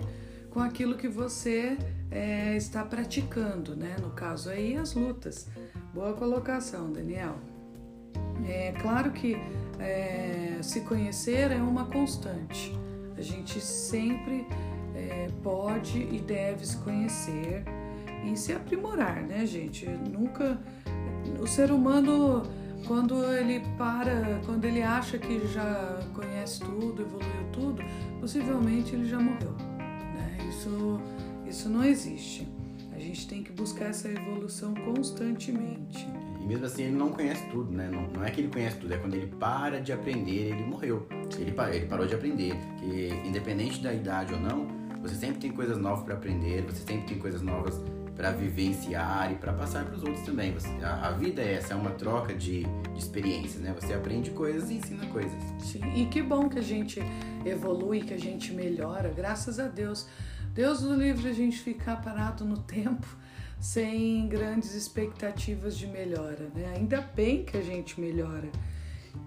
com 0.51 0.59
aquilo 0.59 0.95
que 0.95 1.07
você 1.07 1.77
é, 2.09 2.55
está 2.55 2.83
praticando, 2.83 3.75
né? 3.75 3.95
No 4.01 4.11
caso 4.11 4.49
aí, 4.49 4.77
as 4.77 4.93
lutas. 4.93 5.47
Boa 5.93 6.13
colocação, 6.13 6.91
Daniel. 6.91 7.35
É 8.47 8.73
claro 8.81 9.11
que 9.11 9.35
é, 9.79 10.57
se 10.61 10.81
conhecer 10.81 11.51
é 11.51 11.61
uma 11.61 11.85
constante. 11.85 12.77
A 13.17 13.21
gente 13.21 13.59
sempre 13.59 14.45
é, 14.95 15.27
pode 15.43 15.99
e 15.99 16.19
deve 16.19 16.65
se 16.65 16.77
conhecer 16.77 17.63
e 18.25 18.35
se 18.35 18.53
aprimorar, 18.53 19.21
né, 19.23 19.45
gente? 19.45 19.85
Nunca. 19.87 20.59
O 21.39 21.47
ser 21.47 21.71
humano 21.71 22.43
quando 22.87 23.23
ele 23.33 23.61
para, 23.77 24.41
quando 24.45 24.65
ele 24.65 24.81
acha 24.81 25.17
que 25.17 25.47
já 25.47 25.99
conhece 26.13 26.59
tudo, 26.61 27.01
evoluiu 27.01 27.43
tudo, 27.51 27.83
possivelmente 28.19 28.95
ele 28.95 29.05
já 29.05 29.19
morreu. 29.19 29.51
Né? 29.79 30.37
Isso, 30.49 30.99
isso 31.47 31.69
não 31.69 31.83
existe. 31.83 32.47
A 32.93 32.99
gente 32.99 33.27
tem 33.27 33.43
que 33.43 33.51
buscar 33.51 33.85
essa 33.85 34.09
evolução 34.09 34.73
constantemente. 34.73 36.07
E 36.39 36.45
mesmo 36.45 36.65
assim 36.65 36.83
ele 36.83 36.95
não 36.95 37.11
conhece 37.11 37.45
tudo, 37.49 37.71
né? 37.71 37.89
Não, 37.91 38.07
não 38.07 38.23
é 38.23 38.31
que 38.31 38.41
ele 38.41 38.49
conhece 38.49 38.77
tudo, 38.77 38.93
é 38.93 38.97
quando 38.97 39.13
ele 39.13 39.27
para 39.27 39.79
de 39.79 39.93
aprender, 39.93 40.51
ele 40.51 40.63
morreu. 40.63 41.07
Ele, 41.37 41.53
ele 41.75 41.85
parou 41.85 42.05
de 42.05 42.15
aprender. 42.15 42.55
Que 42.79 43.09
independente 43.27 43.81
da 43.81 43.93
idade 43.93 44.33
ou 44.33 44.39
não, 44.39 44.67
você 45.01 45.15
sempre 45.15 45.39
tem 45.39 45.51
coisas 45.51 45.77
novas 45.77 46.03
para 46.03 46.15
aprender, 46.15 46.63
você 46.63 46.83
sempre 46.83 47.07
tem 47.07 47.19
coisas 47.19 47.41
novas 47.41 47.81
para 48.21 48.33
vivenciar 48.33 49.31
e 49.31 49.35
para 49.35 49.51
passar 49.51 49.83
para 49.83 49.95
os 49.95 50.03
outros 50.03 50.23
também. 50.23 50.53
Você, 50.53 50.69
a, 50.83 51.07
a, 51.07 51.11
vida 51.11 51.41
é 51.41 51.55
essa, 51.55 51.73
é 51.73 51.75
uma 51.75 51.89
troca 51.89 52.35
de, 52.35 52.61
de 52.63 52.99
experiências, 52.99 53.63
né? 53.63 53.75
Você 53.81 53.95
aprende 53.95 54.29
coisas 54.29 54.69
e 54.69 54.75
ensina 54.75 55.07
coisas. 55.07 55.33
Sim, 55.57 55.81
e 55.95 56.05
que 56.05 56.21
bom 56.21 56.47
que 56.47 56.59
a 56.59 56.61
gente 56.61 57.01
evolui, 57.43 58.01
que 58.01 58.13
a 58.13 58.19
gente 58.19 58.53
melhora, 58.53 59.09
graças 59.09 59.59
a 59.59 59.67
Deus. 59.67 60.07
Deus 60.53 60.83
nos 60.83 60.99
livre 60.99 61.29
a 61.29 61.33
gente 61.33 61.57
ficar 61.57 61.95
parado 62.03 62.45
no 62.45 62.59
tempo 62.59 63.07
sem 63.59 64.27
grandes 64.27 64.75
expectativas 64.75 65.75
de 65.75 65.87
melhora, 65.87 66.47
né? 66.53 66.73
Ainda 66.75 67.01
bem 67.01 67.43
que 67.43 67.57
a 67.57 67.61
gente 67.63 67.99
melhora. 67.99 68.51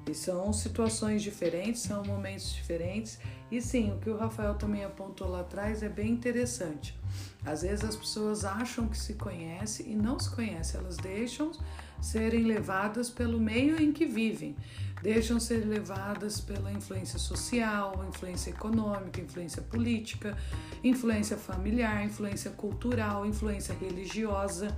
E 0.08 0.14
são 0.14 0.52
situações 0.52 1.22
diferentes, 1.22 1.82
são 1.82 2.04
momentos 2.04 2.52
diferentes. 2.52 3.18
E 3.50 3.60
sim, 3.60 3.92
o 3.92 3.98
que 3.98 4.10
o 4.10 4.16
Rafael 4.16 4.54
também 4.54 4.84
apontou 4.84 5.28
lá 5.28 5.40
atrás 5.40 5.82
é 5.82 5.88
bem 5.88 6.12
interessante. 6.12 6.98
Às 7.44 7.62
vezes 7.62 7.84
as 7.84 7.96
pessoas 7.96 8.44
acham 8.44 8.88
que 8.88 8.98
se 8.98 9.14
conhecem 9.14 9.92
e 9.92 9.94
não 9.94 10.18
se 10.18 10.30
conhecem, 10.30 10.80
elas 10.80 10.96
deixam 10.96 11.52
serem 12.00 12.44
levadas 12.44 13.08
pelo 13.08 13.40
meio 13.40 13.80
em 13.80 13.92
que 13.92 14.04
vivem, 14.04 14.54
deixam 15.02 15.40
ser 15.40 15.66
levadas 15.66 16.40
pela 16.40 16.70
influência 16.72 17.18
social, 17.18 18.04
influência 18.08 18.50
econômica, 18.50 19.20
influência 19.20 19.62
política, 19.62 20.36
influência 20.82 21.36
familiar, 21.36 22.04
influência 22.04 22.50
cultural, 22.50 23.24
influência 23.24 23.74
religiosa. 23.74 24.74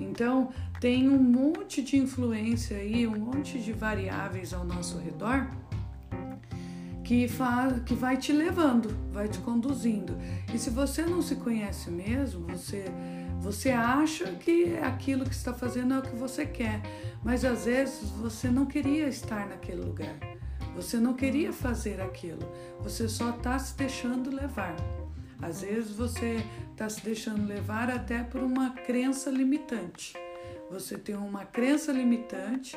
Então, 0.00 0.50
tem 0.80 1.08
um 1.08 1.22
monte 1.22 1.82
de 1.82 1.96
influência 1.96 2.76
aí, 2.76 3.06
um 3.06 3.18
monte 3.18 3.58
de 3.58 3.72
variáveis 3.72 4.52
ao 4.54 4.64
nosso 4.64 4.98
redor 4.98 5.48
que, 7.10 7.26
faz, 7.26 7.82
que 7.82 7.92
vai 7.92 8.16
te 8.16 8.32
levando, 8.32 8.96
vai 9.10 9.26
te 9.26 9.38
conduzindo. 9.38 10.16
E 10.54 10.56
se 10.56 10.70
você 10.70 11.02
não 11.02 11.20
se 11.20 11.34
conhece 11.34 11.90
mesmo, 11.90 12.46
você, 12.46 12.84
você 13.40 13.70
acha 13.70 14.26
que 14.36 14.76
aquilo 14.78 15.24
que 15.24 15.34
está 15.34 15.52
fazendo 15.52 15.94
é 15.94 15.98
o 15.98 16.02
que 16.02 16.14
você 16.14 16.46
quer, 16.46 16.80
mas 17.24 17.44
às 17.44 17.64
vezes 17.64 18.10
você 18.10 18.48
não 18.48 18.64
queria 18.64 19.08
estar 19.08 19.48
naquele 19.48 19.80
lugar, 19.80 20.16
você 20.76 20.98
não 20.98 21.14
queria 21.14 21.52
fazer 21.52 22.00
aquilo, 22.00 22.48
você 22.80 23.08
só 23.08 23.30
está 23.30 23.58
se 23.58 23.76
deixando 23.76 24.30
levar. 24.30 24.76
Às 25.42 25.62
vezes 25.62 25.96
você 25.96 26.44
está 26.80 26.88
se 26.88 27.02
deixando 27.02 27.46
levar 27.46 27.90
até 27.90 28.22
por 28.22 28.42
uma 28.42 28.70
crença 28.70 29.28
limitante. 29.28 30.14
Você 30.70 30.96
tem 30.96 31.14
uma 31.14 31.44
crença 31.44 31.92
limitante 31.92 32.74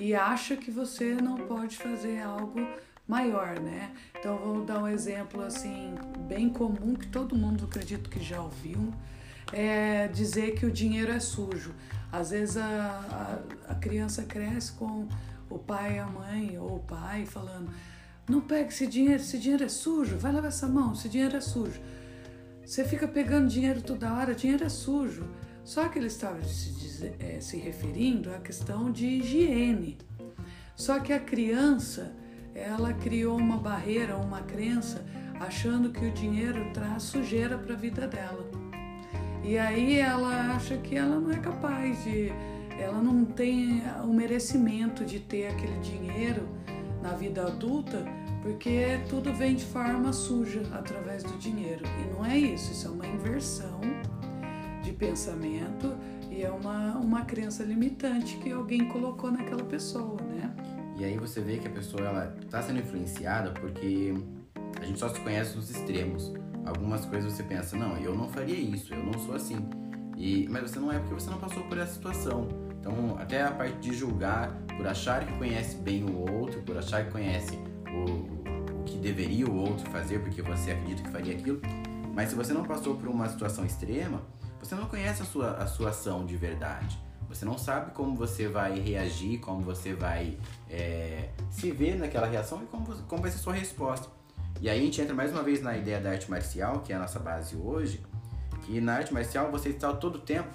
e 0.00 0.16
acha 0.16 0.56
que 0.56 0.68
você 0.68 1.14
não 1.14 1.36
pode 1.36 1.76
fazer 1.76 2.20
algo 2.22 2.58
maior, 3.06 3.60
né? 3.60 3.92
Então 4.18 4.36
vou 4.36 4.64
dar 4.64 4.82
um 4.82 4.88
exemplo 4.88 5.42
assim 5.42 5.94
bem 6.26 6.48
comum 6.48 6.96
que 6.96 7.06
todo 7.06 7.36
mundo 7.36 7.66
acredito 7.66 8.10
que 8.10 8.18
já 8.20 8.42
ouviu, 8.42 8.92
é 9.52 10.08
dizer 10.08 10.56
que 10.56 10.66
o 10.66 10.70
dinheiro 10.70 11.12
é 11.12 11.20
sujo. 11.20 11.72
Às 12.10 12.30
vezes 12.30 12.56
a, 12.56 13.38
a, 13.68 13.72
a 13.72 13.74
criança 13.76 14.24
cresce 14.24 14.72
com 14.72 15.06
o 15.48 15.56
pai 15.56 15.96
e 15.96 15.98
a 16.00 16.06
mãe 16.06 16.58
ou 16.58 16.78
o 16.78 16.80
pai 16.80 17.24
falando 17.24 17.70
não 18.28 18.40
pegue 18.40 18.70
esse 18.70 18.88
dinheiro, 18.88 19.22
esse 19.22 19.38
dinheiro 19.38 19.62
é 19.62 19.68
sujo, 19.68 20.18
vai 20.18 20.32
lavar 20.32 20.48
essa 20.48 20.66
mão, 20.66 20.94
esse 20.94 21.08
dinheiro 21.08 21.36
é 21.36 21.40
sujo. 21.40 21.80
Você 22.66 22.84
fica 22.84 23.06
pegando 23.06 23.46
dinheiro 23.46 23.80
toda 23.80 24.12
hora, 24.12 24.34
dinheiro 24.34 24.64
é 24.64 24.68
sujo. 24.68 25.24
Só 25.62 25.88
que 25.88 26.00
ele 26.00 26.08
estava 26.08 26.42
se, 26.42 27.12
é, 27.20 27.38
se 27.40 27.56
referindo 27.58 28.28
à 28.34 28.40
questão 28.40 28.90
de 28.90 29.06
higiene. 29.06 29.96
Só 30.74 30.98
que 30.98 31.12
a 31.12 31.20
criança, 31.20 32.12
ela 32.52 32.92
criou 32.92 33.38
uma 33.38 33.56
barreira, 33.56 34.16
uma 34.16 34.42
crença, 34.42 35.04
achando 35.38 35.90
que 35.90 36.04
o 36.04 36.10
dinheiro 36.10 36.68
traz 36.74 37.04
sujeira 37.04 37.56
para 37.56 37.74
a 37.74 37.76
vida 37.76 38.08
dela. 38.08 38.44
E 39.44 39.56
aí 39.56 40.00
ela 40.00 40.56
acha 40.56 40.76
que 40.76 40.96
ela 40.96 41.20
não 41.20 41.30
é 41.30 41.38
capaz 41.38 42.02
de, 42.02 42.32
ela 42.80 43.00
não 43.00 43.24
tem 43.24 43.80
o 44.02 44.12
merecimento 44.12 45.04
de 45.04 45.20
ter 45.20 45.46
aquele 45.46 45.78
dinheiro 45.78 46.48
na 47.00 47.12
vida 47.12 47.46
adulta, 47.46 48.04
porque 48.46 49.00
tudo 49.08 49.34
vem 49.34 49.56
de 49.56 49.64
forma 49.64 50.12
suja 50.12 50.62
através 50.72 51.24
do 51.24 51.36
dinheiro. 51.36 51.84
E 52.00 52.14
não 52.14 52.24
é 52.24 52.38
isso, 52.38 52.70
isso 52.70 52.86
é 52.86 52.90
uma 52.90 53.04
inversão 53.04 53.80
de 54.84 54.92
pensamento 54.92 55.96
e 56.30 56.44
é 56.44 56.50
uma, 56.50 56.96
uma 56.96 57.24
crença 57.24 57.64
limitante 57.64 58.36
que 58.36 58.52
alguém 58.52 58.86
colocou 58.86 59.32
naquela 59.32 59.64
pessoa, 59.64 60.22
né? 60.22 60.54
E 60.96 61.04
aí 61.04 61.18
você 61.18 61.40
vê 61.40 61.58
que 61.58 61.66
a 61.66 61.70
pessoa 61.72 62.06
ela 62.06 62.36
está 62.40 62.62
sendo 62.62 62.78
influenciada 62.78 63.50
porque 63.50 64.14
a 64.80 64.84
gente 64.84 65.00
só 65.00 65.08
se 65.08 65.20
conhece 65.20 65.56
nos 65.56 65.68
extremos. 65.68 66.32
Algumas 66.64 67.04
coisas 67.04 67.32
você 67.32 67.42
pensa, 67.42 67.76
não, 67.76 67.96
eu 67.96 68.14
não 68.14 68.28
faria 68.28 68.54
isso, 68.54 68.94
eu 68.94 69.02
não 69.02 69.18
sou 69.18 69.34
assim. 69.34 69.58
E, 70.16 70.46
mas 70.48 70.70
você 70.70 70.78
não 70.78 70.92
é 70.92 71.00
porque 71.00 71.14
você 71.14 71.28
não 71.28 71.38
passou 71.38 71.64
por 71.64 71.78
essa 71.78 71.94
situação. 71.94 72.46
Então, 72.78 73.16
até 73.18 73.42
a 73.42 73.50
parte 73.50 73.76
de 73.78 73.92
julgar 73.92 74.56
por 74.76 74.86
achar 74.86 75.26
que 75.26 75.36
conhece 75.36 75.76
bem 75.78 76.04
o 76.04 76.32
outro, 76.32 76.62
por 76.62 76.78
achar 76.78 77.04
que 77.04 77.10
conhece 77.10 77.58
o, 77.90 78.35
que 78.86 78.96
deveria 78.96 79.46
o 79.46 79.54
outro 79.54 79.90
fazer 79.90 80.20
porque 80.20 80.40
você 80.40 80.70
acredita 80.70 81.02
que 81.02 81.10
faria 81.10 81.34
aquilo. 81.34 81.60
Mas 82.14 82.30
se 82.30 82.34
você 82.34 82.52
não 82.52 82.64
passou 82.64 82.96
por 82.96 83.08
uma 83.08 83.28
situação 83.28 83.66
extrema, 83.66 84.22
você 84.58 84.74
não 84.74 84.86
conhece 84.86 85.20
a 85.20 85.24
sua, 85.24 85.50
a 85.52 85.66
sua 85.66 85.90
ação 85.90 86.24
de 86.24 86.36
verdade. 86.36 86.98
Você 87.28 87.44
não 87.44 87.58
sabe 87.58 87.90
como 87.90 88.16
você 88.16 88.48
vai 88.48 88.78
reagir, 88.78 89.38
como 89.40 89.60
você 89.60 89.92
vai 89.92 90.38
é, 90.70 91.28
se 91.50 91.70
ver 91.70 91.96
naquela 91.96 92.26
reação 92.26 92.62
e 92.62 92.66
como, 92.66 92.86
como 93.02 93.22
vai 93.22 93.30
ser 93.30 93.38
a 93.38 93.40
sua 93.40 93.52
resposta. 93.52 94.08
E 94.60 94.70
aí 94.70 94.78
a 94.78 94.82
gente 94.82 95.00
entra 95.00 95.14
mais 95.14 95.32
uma 95.32 95.42
vez 95.42 95.60
na 95.60 95.76
ideia 95.76 96.00
da 96.00 96.10
arte 96.10 96.30
marcial, 96.30 96.80
que 96.80 96.92
é 96.92 96.96
a 96.96 96.98
nossa 96.98 97.18
base 97.18 97.56
hoje, 97.56 98.00
que 98.62 98.80
na 98.80 98.94
arte 98.94 99.12
marcial 99.12 99.50
você 99.50 99.70
está 99.70 99.92
todo 99.92 100.16
o 100.16 100.20
tempo 100.20 100.48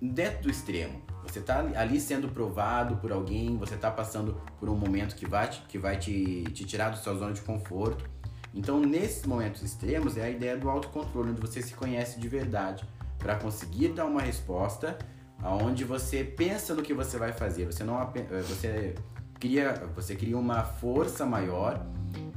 dentro 0.00 0.42
do 0.42 0.50
extremo. 0.50 1.02
Você 1.34 1.40
está 1.40 1.58
ali 1.74 1.98
sendo 1.98 2.28
provado 2.28 2.94
por 2.98 3.10
alguém, 3.10 3.56
você 3.56 3.74
está 3.74 3.90
passando 3.90 4.40
por 4.60 4.68
um 4.68 4.76
momento 4.76 5.16
que 5.16 5.26
vai, 5.26 5.48
te, 5.48 5.60
que 5.62 5.76
vai 5.76 5.98
te, 5.98 6.44
te 6.44 6.64
tirar 6.64 6.90
da 6.90 6.96
sua 6.96 7.12
zona 7.16 7.32
de 7.32 7.40
conforto. 7.40 8.08
Então, 8.54 8.78
nesses 8.78 9.26
momentos 9.26 9.60
extremos, 9.60 10.16
é 10.16 10.22
a 10.22 10.30
ideia 10.30 10.56
do 10.56 10.70
autocontrole, 10.70 11.30
onde 11.30 11.40
você 11.40 11.60
se 11.60 11.74
conhece 11.74 12.20
de 12.20 12.28
verdade 12.28 12.88
para 13.18 13.34
conseguir 13.34 13.88
dar 13.88 14.04
uma 14.04 14.20
resposta 14.20 14.96
aonde 15.42 15.82
você 15.82 16.22
pensa 16.22 16.72
no 16.72 16.82
que 16.82 16.94
você 16.94 17.18
vai 17.18 17.32
fazer. 17.32 17.66
Você 17.66 17.82
não 17.82 18.00
eh, 18.00 18.40
você 18.42 18.94
cria, 19.40 19.74
você 19.92 20.14
cria 20.14 20.38
uma 20.38 20.62
força 20.62 21.26
maior 21.26 21.84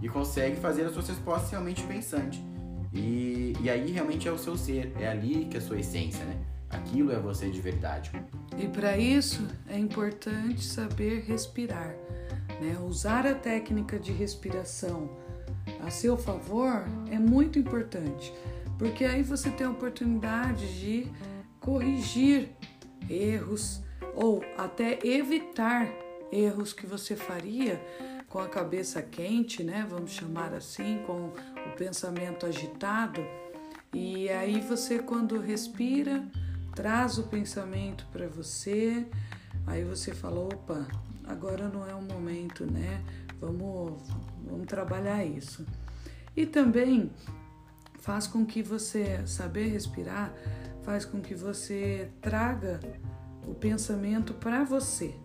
e 0.02 0.10
consegue 0.10 0.56
fazer 0.60 0.86
as 0.86 0.94
suas 0.94 1.08
respostas 1.08 1.52
realmente 1.52 1.84
pensante. 1.84 2.44
E, 2.92 3.54
e 3.62 3.70
aí 3.70 3.92
realmente 3.92 4.28
é 4.28 4.32
o 4.32 4.40
seu 4.40 4.58
ser, 4.58 4.92
é 5.00 5.08
ali 5.08 5.46
que 5.46 5.56
é 5.56 5.60
a 5.60 5.64
sua 5.64 5.80
essência, 5.80 6.26
né? 6.26 6.57
Aquilo 6.70 7.12
é 7.12 7.20
você 7.20 7.50
de 7.50 7.62
verdade. 7.62 8.12
E 8.58 8.68
para 8.68 8.98
isso 8.98 9.48
é 9.68 9.78
importante 9.78 10.64
saber 10.64 11.24
respirar, 11.26 11.96
né? 12.62 12.78
Usar 12.86 13.26
a 13.26 13.36
técnica 13.36 13.98
de 13.98 14.12
respiração 14.12 15.10
a 15.86 15.90
seu 15.90 16.18
favor 16.18 16.84
é 17.12 17.20
muito 17.20 17.60
importante, 17.60 18.34
porque 18.78 19.06
aí 19.06 19.24
você 19.24 19.50
tem 19.50 19.68
a 19.68 19.72
oportunidade 19.72 20.80
de 20.80 21.08
corrigir 21.60 22.50
erros 23.10 23.82
ou 24.16 24.44
até 24.58 25.00
evitar 25.06 25.88
erros 26.32 26.74
que 26.74 26.86
você 26.86 27.16
faria 27.16 27.82
com 28.28 28.40
a 28.40 28.48
cabeça 28.48 29.02
quente, 29.02 29.64
né? 29.64 29.86
Vamos 29.90 30.12
chamar 30.12 30.54
assim, 30.54 31.02
com 31.06 31.28
o 31.28 31.76
pensamento 31.78 32.46
agitado. 32.46 33.26
E 33.94 34.30
aí 34.30 34.60
você 34.60 35.00
quando 35.00 35.40
respira, 35.40 36.24
traz 36.78 37.18
o 37.18 37.24
pensamento 37.24 38.06
para 38.12 38.28
você, 38.28 39.04
aí 39.66 39.84
você 39.84 40.14
fala, 40.14 40.42
opa, 40.42 40.88
agora 41.26 41.68
não 41.68 41.90
é 41.90 41.96
o 41.96 42.02
momento, 42.04 42.72
né? 42.72 43.04
Vamos, 43.42 44.00
vamos 44.46 44.68
trabalhar 44.68 45.26
isso. 45.26 45.66
E 46.36 46.46
também 46.46 47.12
faz 47.98 48.28
com 48.28 48.46
que 48.46 48.62
você 48.62 49.26
saber 49.26 49.70
respirar, 49.70 50.32
faz 50.84 51.04
com 51.04 51.20
que 51.20 51.34
você 51.34 52.12
traga 52.22 52.80
o 53.48 53.56
pensamento 53.56 54.36
para 54.36 54.64
você, 54.64 55.16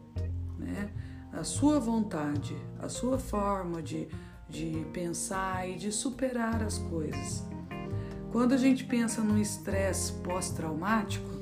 né? 0.59 0.91
A 1.35 1.45
sua 1.45 1.79
vontade, 1.79 2.57
a 2.79 2.89
sua 2.89 3.19
forma 3.19 3.83
de, 3.83 4.09
de 4.49 4.87
pensar 4.91 5.69
e 5.69 5.77
de 5.77 5.93
superar 5.93 6.63
as 6.63 6.79
coisas. 6.79 7.45
Quando 8.31 8.55
a 8.55 8.57
gente 8.57 8.85
pensa 8.85 9.21
no 9.21 9.39
estresse 9.39 10.15
pós-traumático, 10.15 11.42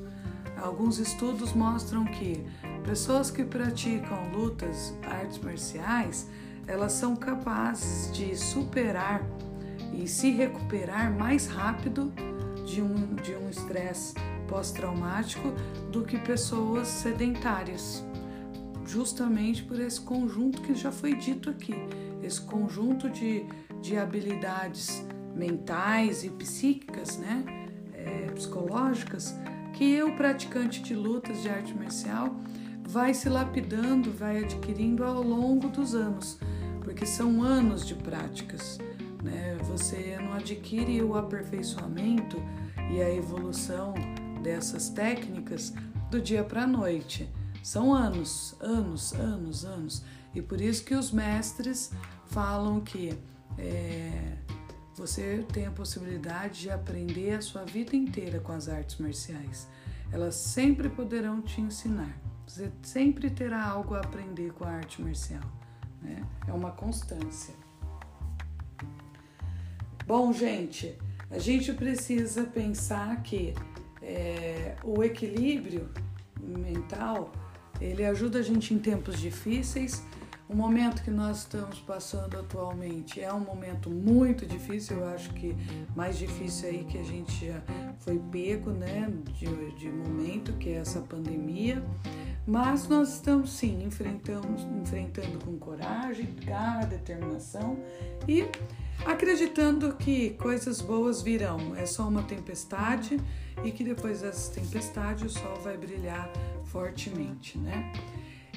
Alguns 0.60 0.98
estudos 0.98 1.54
mostram 1.54 2.04
que 2.04 2.44
pessoas 2.84 3.30
que 3.30 3.44
praticam 3.44 4.30
lutas, 4.30 4.94
artes 5.02 5.38
marciais, 5.38 6.28
elas 6.66 6.92
são 6.92 7.16
capazes 7.16 8.12
de 8.12 8.36
superar 8.36 9.22
e 9.92 10.06
se 10.06 10.30
recuperar 10.30 11.10
mais 11.12 11.46
rápido 11.46 12.12
de 12.66 12.82
um 12.82 13.14
de 13.16 13.34
um 13.34 13.48
estresse 13.48 14.14
pós-traumático 14.46 15.52
do 15.90 16.04
que 16.04 16.18
pessoas 16.18 16.88
sedentárias. 16.88 18.04
Justamente 18.84 19.62
por 19.62 19.80
esse 19.80 20.00
conjunto 20.00 20.60
que 20.62 20.74
já 20.74 20.92
foi 20.92 21.14
dito 21.14 21.48
aqui, 21.48 21.74
esse 22.22 22.40
conjunto 22.40 23.08
de, 23.08 23.46
de 23.80 23.96
habilidades 23.96 25.04
mentais 25.34 26.24
e 26.24 26.30
psíquicas, 26.30 27.16
né, 27.16 27.44
é, 27.94 28.32
psicológicas, 28.32 29.34
que 29.80 30.02
o 30.02 30.14
praticante 30.14 30.82
de 30.82 30.94
lutas 30.94 31.40
de 31.40 31.48
arte 31.48 31.72
marcial 31.72 32.36
vai 32.86 33.14
se 33.14 33.30
lapidando, 33.30 34.12
vai 34.12 34.44
adquirindo 34.44 35.02
ao 35.02 35.22
longo 35.22 35.70
dos 35.70 35.94
anos, 35.94 36.38
porque 36.82 37.06
são 37.06 37.42
anos 37.42 37.86
de 37.86 37.94
práticas. 37.94 38.78
Né? 39.24 39.56
Você 39.70 40.18
não 40.20 40.34
adquire 40.34 41.00
o 41.00 41.16
aperfeiçoamento 41.16 42.36
e 42.90 43.00
a 43.00 43.10
evolução 43.10 43.94
dessas 44.42 44.90
técnicas 44.90 45.72
do 46.10 46.20
dia 46.20 46.44
para 46.44 46.64
a 46.64 46.66
noite. 46.66 47.26
São 47.62 47.94
anos, 47.94 48.54
anos, 48.60 49.14
anos, 49.14 49.64
anos. 49.64 50.04
E 50.34 50.42
por 50.42 50.60
isso 50.60 50.84
que 50.84 50.94
os 50.94 51.10
mestres 51.10 51.90
falam 52.26 52.82
que 52.82 53.18
é, 53.56 54.36
você 55.00 55.42
tem 55.50 55.64
a 55.64 55.70
possibilidade 55.70 56.60
de 56.60 56.70
aprender 56.70 57.32
a 57.32 57.40
sua 57.40 57.64
vida 57.64 57.96
inteira 57.96 58.38
com 58.38 58.52
as 58.52 58.68
artes 58.68 58.98
marciais. 58.98 59.66
Elas 60.12 60.34
sempre 60.34 60.90
poderão 60.90 61.40
te 61.40 61.58
ensinar. 61.58 62.14
Você 62.46 62.70
sempre 62.82 63.30
terá 63.30 63.64
algo 63.64 63.94
a 63.94 64.00
aprender 64.00 64.52
com 64.52 64.64
a 64.64 64.72
arte 64.72 65.00
marcial. 65.00 65.42
Né? 66.02 66.22
É 66.46 66.52
uma 66.52 66.72
constância. 66.72 67.54
Bom, 70.06 70.34
gente, 70.34 70.98
a 71.30 71.38
gente 71.38 71.72
precisa 71.72 72.44
pensar 72.44 73.22
que 73.22 73.54
é, 74.02 74.76
o 74.84 75.02
equilíbrio 75.02 75.88
mental 76.38 77.32
ele 77.80 78.04
ajuda 78.04 78.40
a 78.40 78.42
gente 78.42 78.74
em 78.74 78.78
tempos 78.78 79.18
difíceis 79.18 80.04
o 80.50 80.56
momento 80.56 81.04
que 81.04 81.10
nós 81.12 81.38
estamos 81.38 81.78
passando 81.78 82.36
atualmente 82.36 83.20
é 83.20 83.32
um 83.32 83.38
momento 83.38 83.88
muito 83.88 84.44
difícil, 84.44 84.96
eu 84.96 85.08
acho 85.08 85.32
que 85.34 85.56
mais 85.94 86.18
difícil 86.18 86.68
aí 86.68 86.84
que 86.84 86.98
a 86.98 87.04
gente 87.04 87.46
já 87.46 87.62
foi 88.00 88.18
pego, 88.32 88.72
né, 88.72 89.08
de, 89.38 89.46
de 89.76 89.88
momento, 89.88 90.52
que 90.54 90.70
é 90.70 90.78
essa 90.78 91.00
pandemia. 91.00 91.80
Mas 92.44 92.88
nós 92.88 93.14
estamos 93.14 93.52
sim 93.52 93.84
enfrentando, 93.84 94.48
enfrentando 94.82 95.38
com 95.44 95.56
coragem, 95.56 96.34
garra, 96.44 96.84
determinação 96.84 97.78
e 98.26 98.44
acreditando 99.06 99.94
que 99.94 100.30
coisas 100.30 100.80
boas 100.80 101.22
virão. 101.22 101.76
É 101.76 101.86
só 101.86 102.08
uma 102.08 102.24
tempestade 102.24 103.20
e 103.62 103.70
que 103.70 103.84
depois 103.84 104.22
dessa 104.22 104.52
tempestade 104.52 105.26
o 105.26 105.30
sol 105.30 105.60
vai 105.62 105.76
brilhar 105.76 106.28
fortemente, 106.64 107.56
né? 107.56 107.92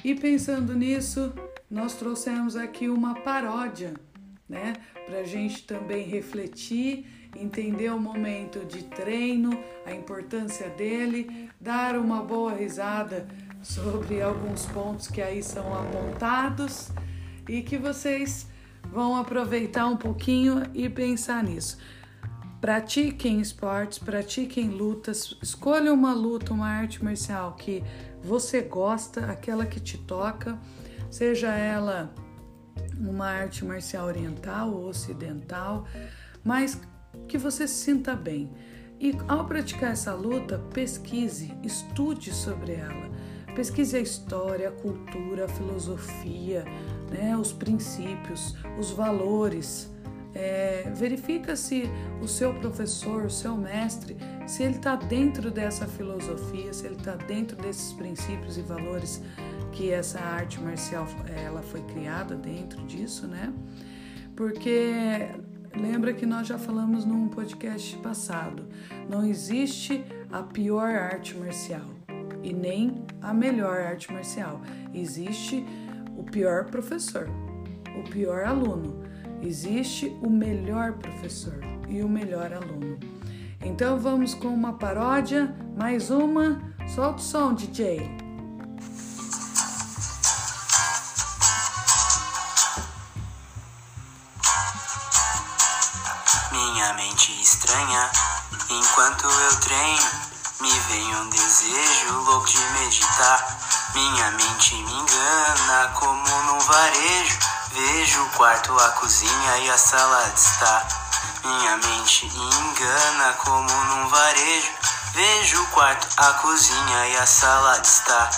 E 0.04 0.14
pensando 0.14 0.74
nisso, 0.74 1.32
nós 1.70 1.94
trouxemos 1.94 2.56
aqui 2.56 2.90
uma 2.90 3.14
paródia, 3.14 3.94
né? 4.46 4.74
Para 5.06 5.20
a 5.20 5.24
gente 5.24 5.62
também 5.62 6.06
refletir, 6.06 7.06
entender 7.34 7.90
o 7.90 7.98
momento 7.98 8.66
de 8.66 8.84
treino, 8.84 9.58
a 9.86 9.94
importância 9.94 10.68
dele, 10.68 11.48
dar 11.58 11.96
uma 11.96 12.22
boa 12.22 12.52
risada 12.52 13.26
sobre 13.62 14.20
alguns 14.20 14.66
pontos 14.66 15.08
que 15.08 15.22
aí 15.22 15.42
são 15.42 15.72
apontados 15.72 16.90
e 17.48 17.62
que 17.62 17.78
vocês 17.78 18.46
vão 18.92 19.16
aproveitar 19.16 19.86
um 19.86 19.96
pouquinho 19.96 20.64
e 20.74 20.86
pensar 20.86 21.42
nisso. 21.42 21.78
Pratiquem 22.60 23.40
esportes, 23.40 23.98
pratiquem 23.98 24.68
lutas, 24.68 25.36
escolha 25.42 25.92
uma 25.92 26.12
luta, 26.12 26.52
uma 26.52 26.68
arte 26.68 27.02
marcial 27.02 27.56
que 27.56 27.82
você 28.24 28.62
gosta, 28.62 29.26
aquela 29.26 29.66
que 29.66 29.78
te 29.78 29.98
toca 29.98 30.58
seja 31.10 31.52
ela 31.52 32.12
uma 32.98 33.26
arte 33.26 33.64
marcial 33.64 34.06
oriental 34.06 34.72
ou 34.72 34.88
ocidental, 34.88 35.86
mas 36.42 36.80
que 37.28 37.38
você 37.38 37.68
se 37.68 37.74
sinta 37.74 38.16
bem. 38.16 38.52
E 38.98 39.14
ao 39.28 39.44
praticar 39.44 39.92
essa 39.92 40.14
luta, 40.14 40.58
pesquise, 40.72 41.52
estude 41.62 42.32
sobre 42.32 42.72
ela. 42.72 43.10
Pesquise 43.54 43.96
a 43.96 44.00
história, 44.00 44.68
a 44.68 44.72
cultura, 44.72 45.44
a 45.44 45.48
filosofia, 45.48 46.64
né, 47.10 47.36
os 47.36 47.52
princípios, 47.52 48.56
os 48.78 48.90
valores. 48.90 49.93
É, 50.34 50.90
verifica 50.94 51.54
se 51.54 51.84
o 52.20 52.26
seu 52.26 52.52
professor, 52.54 53.24
o 53.24 53.30
seu 53.30 53.56
mestre, 53.56 54.16
se 54.46 54.62
ele 54.62 54.76
está 54.76 54.96
dentro 54.96 55.50
dessa 55.50 55.86
filosofia, 55.86 56.72
se 56.72 56.86
ele 56.86 56.96
está 56.96 57.14
dentro 57.14 57.56
desses 57.56 57.92
princípios 57.92 58.58
e 58.58 58.62
valores 58.62 59.22
que 59.72 59.90
essa 59.90 60.20
arte 60.20 60.60
marcial 60.60 61.06
ela 61.36 61.62
foi 61.62 61.82
criada 61.82 62.34
dentro 62.34 62.82
disso, 62.84 63.26
né? 63.26 63.52
Porque 64.36 65.28
lembra 65.76 66.12
que 66.12 66.26
nós 66.26 66.46
já 66.46 66.58
falamos 66.58 67.04
num 67.04 67.28
podcast 67.28 67.96
passado, 67.98 68.66
não 69.08 69.24
existe 69.24 70.04
a 70.32 70.42
pior 70.42 70.94
arte 70.94 71.36
marcial 71.36 71.86
e 72.42 72.52
nem 72.52 73.04
a 73.22 73.32
melhor 73.32 73.80
arte 73.80 74.12
marcial. 74.12 74.60
Existe 74.92 75.64
o 76.16 76.22
pior 76.22 76.66
professor, 76.66 77.28
o 77.98 78.08
pior 78.10 78.44
aluno. 78.44 79.02
Existe 79.46 80.16
o 80.22 80.30
melhor 80.30 80.92
professor 80.94 81.58
e 81.88 82.02
o 82.02 82.08
melhor 82.08 82.52
aluno. 82.52 82.98
Então 83.62 83.98
vamos 83.98 84.34
com 84.34 84.48
uma 84.48 84.74
paródia, 84.74 85.54
mais 85.76 86.10
uma. 86.10 86.60
Solta 86.94 87.18
o 87.18 87.22
som, 87.22 87.54
DJ. 87.54 87.98
Minha 96.52 96.92
mente 96.94 97.32
estranha, 97.42 98.10
enquanto 98.70 99.24
eu 99.24 99.60
treino, 99.60 100.10
me 100.60 100.70
vem 100.88 101.16
um 101.16 101.30
desejo 101.30 102.12
louco 102.26 102.46
de 102.46 102.58
meditar. 102.80 103.58
Minha 103.94 104.30
mente 104.32 104.74
me 104.74 104.92
engana 104.92 105.88
como 105.94 106.42
num 106.42 106.58
varejo. 106.60 107.53
Vejo 107.74 108.22
o 108.22 108.30
quarto, 108.36 108.72
a 108.78 108.88
cozinha 108.90 109.58
e 109.58 109.68
a 109.68 109.76
sala 109.76 110.30
de 110.30 110.38
estar. 110.38 110.86
Minha 111.42 111.76
mente 111.78 112.26
engana 112.26 113.32
como 113.32 113.68
num 113.68 114.08
varejo. 114.08 114.70
Vejo 115.12 115.60
o 115.60 115.66
quarto, 115.66 116.06
a 116.18 116.34
cozinha 116.34 117.08
e 117.08 117.16
a 117.16 117.26
sala 117.26 117.76
de 117.80 117.88
estar. 117.88 118.30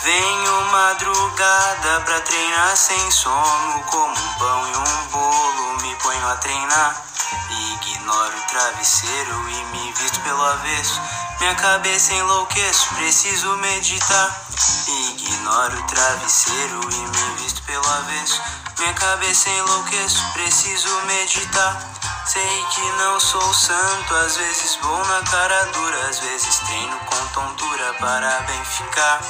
Venho 0.00 0.60
madrugada 0.70 2.02
pra 2.04 2.20
treinar 2.20 2.76
sem 2.76 3.10
sono, 3.10 3.82
como 3.90 4.14
um 4.14 4.32
pão 4.38 4.68
e 4.68 4.76
um 4.76 5.06
bolo, 5.08 5.82
me 5.82 5.96
ponho 5.96 6.28
a 6.28 6.36
treinar. 6.36 7.02
Ignoro 7.50 8.38
o 8.38 8.42
travesseiro 8.42 9.48
e 9.48 9.64
me 9.72 9.92
visto 9.92 10.20
pelo 10.20 10.44
avesso. 10.44 11.00
Minha 11.40 11.56
cabeça 11.56 12.14
enlouqueço, 12.14 12.94
preciso 12.94 13.56
meditar. 13.56 14.46
Ignoro 14.86 15.80
o 15.80 15.82
travesseiro 15.88 16.80
e 16.92 16.96
me 16.96 17.42
visto 17.42 17.60
pelo 17.64 17.84
avesso. 17.88 18.63
Minha 18.78 18.94
cabeça 18.94 19.48
enlouqueço, 19.50 20.32
preciso 20.32 20.88
meditar. 21.02 21.94
Sei 22.26 22.64
que 22.74 22.80
não 22.98 23.20
sou 23.20 23.54
santo, 23.54 24.14
às 24.16 24.36
vezes 24.36 24.76
vou 24.82 25.04
na 25.06 25.22
cara 25.22 25.64
dura, 25.66 26.08
às 26.08 26.18
vezes 26.18 26.58
treino 26.60 26.98
com 27.06 27.26
tontura 27.28 27.94
para 28.00 28.40
bem 28.40 28.64
ficar. 28.64 29.20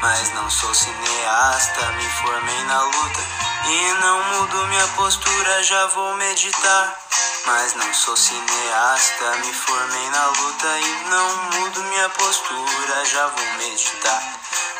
Mas 0.00 0.32
não 0.34 0.50
sou 0.50 0.74
cineasta, 0.74 1.92
me 1.92 2.10
formei 2.10 2.64
na 2.64 2.82
luta 2.82 3.20
e 3.66 3.92
não 4.00 4.22
mudo 4.24 4.66
minha 4.66 4.88
postura, 4.88 5.62
já 5.62 5.86
vou 5.88 6.14
meditar. 6.16 6.98
Mas 7.46 7.74
não 7.74 7.94
sou 7.94 8.16
cineasta, 8.16 9.36
me 9.36 9.52
formei 9.52 10.10
na 10.10 10.26
luta 10.26 10.78
e 10.78 11.08
não 11.10 11.36
mudo 11.52 11.82
minha 11.84 12.08
postura, 12.10 13.04
já 13.04 13.26
vou 13.28 13.52
meditar. 13.58 14.22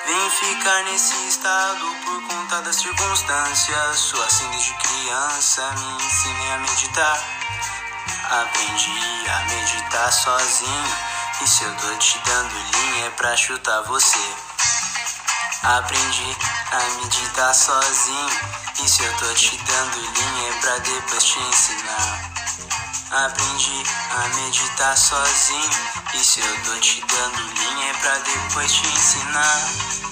Vim 0.06 0.30
ficar 0.30 0.82
nesse 0.84 1.14
estado 1.28 1.86
por 2.04 2.17
conta 2.48 2.62
das 2.62 2.76
circunstâncias. 2.76 3.98
Sou 3.98 4.22
assim 4.24 4.48
desde 4.50 4.72
criança, 4.74 5.70
me 5.72 6.04
ensinei 6.04 6.52
a 6.52 6.58
meditar. 6.58 7.18
Aprendi 8.30 9.28
a 9.28 9.44
meditar 9.44 10.12
sozinho. 10.12 10.96
E 11.42 11.46
se 11.46 11.62
eu 11.64 11.74
tô 11.76 11.96
te 11.98 12.18
dando 12.24 12.54
linha 12.54 13.06
é 13.06 13.10
pra 13.10 13.36
chutar 13.36 13.82
você. 13.82 14.34
Aprendi 15.62 16.36
a 16.72 17.00
meditar 17.02 17.54
sozinho. 17.54 18.30
E 18.82 18.88
se 18.88 19.02
eu 19.02 19.12
tô 19.18 19.34
te 19.34 19.56
dando 19.56 19.96
linha 20.00 20.48
é 20.48 20.60
pra 20.60 20.78
depois 20.78 21.24
te 21.24 21.38
ensinar. 21.40 22.30
Aprendi 23.10 23.82
a 24.10 24.28
meditar 24.36 24.96
sozinho. 24.96 25.70
E 26.14 26.24
se 26.24 26.40
eu 26.40 26.62
tô 26.64 26.80
te 26.80 27.04
dando 27.06 27.42
linha 27.42 27.90
é 27.90 27.94
pra 27.94 28.18
depois 28.18 28.72
te 28.72 28.86
ensinar. 28.86 30.07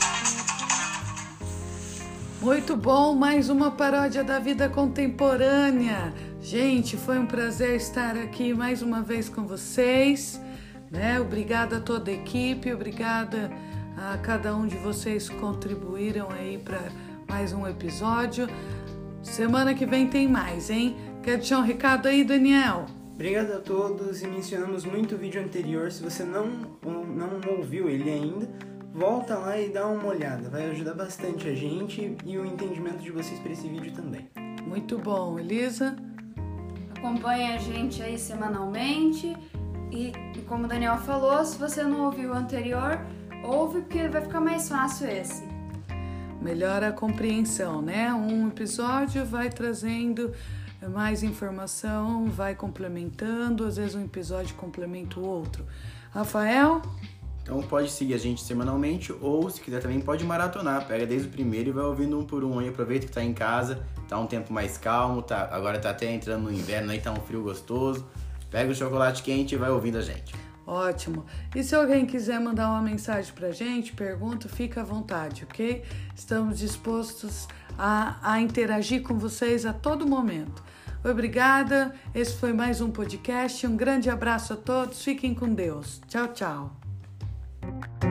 Muito 2.47 2.77
bom, 2.77 3.13
mais 3.13 3.51
uma 3.51 3.73
paródia 3.73 4.23
da 4.23 4.39
vida 4.39 4.69
contemporânea. 4.69 6.15
Gente, 6.41 6.97
foi 6.97 7.19
um 7.19 7.27
prazer 7.27 7.75
estar 7.75 8.17
aqui 8.17 8.55
mais 8.55 8.83
uma 8.83 9.03
vez 9.03 9.29
com 9.29 9.45
vocês. 9.45 10.41
Né? 10.89 11.19
Obrigada 11.19 11.79
a 11.79 11.81
toda 11.81 12.09
a 12.09 12.15
equipe, 12.15 12.73
obrigada 12.73 13.51
a 13.97 14.17
cada 14.19 14.55
um 14.55 14.65
de 14.65 14.77
vocês 14.77 15.29
que 15.29 15.35
contribuíram 15.39 16.29
aí 16.31 16.57
para 16.57 16.83
mais 17.29 17.53
um 17.53 17.67
episódio. 17.67 18.47
Semana 19.25 19.75
que 19.75 19.85
vem 19.85 20.07
tem 20.07 20.29
mais, 20.29 20.71
hein? 20.71 20.97
Quer 21.25 21.39
deixar 21.39 21.59
um 21.59 21.65
recado 21.65 22.07
aí, 22.07 22.23
Daniel? 22.23 22.87
Obrigado 23.13 23.55
a 23.55 23.59
todos 23.59 24.23
e 24.23 24.27
mencionamos 24.29 24.85
muito 24.85 25.17
o 25.17 25.19
vídeo 25.19 25.43
anterior. 25.43 25.91
Se 25.91 26.01
você 26.01 26.23
não, 26.23 26.47
não 26.85 27.41
ouviu 27.59 27.89
ele 27.89 28.09
ainda, 28.09 28.49
volta 28.97 29.37
lá 29.37 29.61
e 29.61 29.69
dá 29.69 29.87
uma 29.87 30.09
olhada. 30.09 30.49
Vai 30.49 30.71
ajudar 30.71 30.95
bastante 30.95 31.47
a 31.47 31.55
gente 31.55 32.17
e 32.25 32.39
o 32.39 32.47
entendimento 32.47 32.99
de 32.99 33.11
vocês 33.11 33.39
para 33.41 33.53
esse 33.53 33.69
vídeo 33.69 33.93
também. 33.93 34.29
Muito 34.67 34.99
bom, 34.99 35.39
Elisa. 35.39 35.95
Acompanhe 36.97 37.53
a 37.53 37.59
gente 37.59 38.03
aí 38.03 38.19
semanalmente. 38.19 39.37
E, 39.93 40.13
e 40.35 40.43
como 40.49 40.65
o 40.65 40.69
Daniel 40.69 40.97
falou, 40.97 41.45
se 41.45 41.59
você 41.59 41.83
não 41.83 42.07
ouviu 42.07 42.31
o 42.31 42.35
anterior, 42.35 42.99
ouve 43.45 43.83
porque 43.83 44.09
vai 44.09 44.23
ficar 44.23 44.41
mais 44.41 44.69
fácil 44.69 45.09
esse. 45.09 45.45
Melhora 46.41 46.89
a 46.89 46.93
compreensão, 46.93 47.83
né? 47.83 48.13
Um 48.13 48.49
episódio 48.49 49.25
vai 49.25 49.51
trazendo 49.51 50.33
mais 50.91 51.23
informação, 51.23 52.27
vai 52.27 52.55
complementando, 52.55 53.65
às 53.65 53.77
vezes 53.77 53.95
um 53.95 54.05
episódio 54.05 54.55
complementa 54.55 55.21
o 55.21 55.25
outro. 55.25 55.65
Rafael? 56.11 56.81
Então 57.47 57.63
pode 57.63 57.93
seguir 57.93 58.15
a 58.15 58.19
gente 58.19 58.43
semanalmente 58.43 59.15
ou 59.21 59.49
se 59.49 59.61
quiser 59.61 59.81
também 59.81 60.01
pode 60.01 60.25
maratonar, 60.25 60.85
pega 60.85 61.07
desde 61.07 61.29
o 61.29 61.31
primeiro 61.31 61.69
e 61.69 61.73
vai 61.73 61.85
ouvindo 61.85 62.19
um 62.19 62.25
por 62.25 62.43
um 62.43 62.59
aí, 62.59 62.69
aproveita 62.69 63.07
que 63.07 63.13
tá 63.13 63.23
em 63.23 63.33
casa, 63.33 63.85
tá 64.09 64.19
um 64.19 64.27
tempo 64.27 64.53
mais 64.53 64.77
calmo, 64.77 65.23
tá, 65.23 65.49
agora 65.53 65.79
tá 65.79 65.91
até 65.91 66.13
entrando 66.13 66.43
no 66.43 66.53
inverno 66.53 66.91
aí, 66.91 67.01
tá 67.01 67.13
um 67.13 67.21
frio 67.21 67.45
gostoso. 67.45 68.05
Pega 68.51 68.73
o 68.73 68.75
chocolate 68.75 69.23
quente 69.23 69.55
e 69.55 69.59
vai 69.59 69.71
ouvindo 69.71 69.99
a 69.99 70.03
gente. 70.03 70.35
Ótimo. 70.67 71.25
E 71.55 71.63
se 71.63 71.75
alguém 71.77 72.05
quiser 72.05 72.41
mandar 72.41 72.69
uma 72.69 72.83
mensagem 72.83 73.33
pra 73.33 73.53
gente, 73.53 73.93
pergunta, 73.93 74.49
fica 74.49 74.81
à 74.81 74.85
vontade, 74.85 75.45
ok? 75.45 75.85
Estamos 76.17 76.59
dispostos 76.59 77.47
a, 77.79 78.17
a 78.23 78.41
interagir 78.41 79.03
com 79.03 79.17
vocês 79.17 79.65
a 79.65 79.73
todo 79.73 80.05
momento. 80.05 80.65
Obrigada. 81.05 81.95
Esse 82.13 82.37
foi 82.37 82.53
mais 82.53 82.81
um 82.81 82.91
podcast. 82.91 83.65
Um 83.65 83.77
grande 83.77 84.11
abraço 84.11 84.55
a 84.55 84.57
todos. 84.57 85.05
Fiquem 85.05 85.33
com 85.33 85.55
Deus. 85.55 86.01
Tchau, 86.09 86.29
tchau. 86.29 86.86
Thank 87.67 88.05
you. 88.05 88.06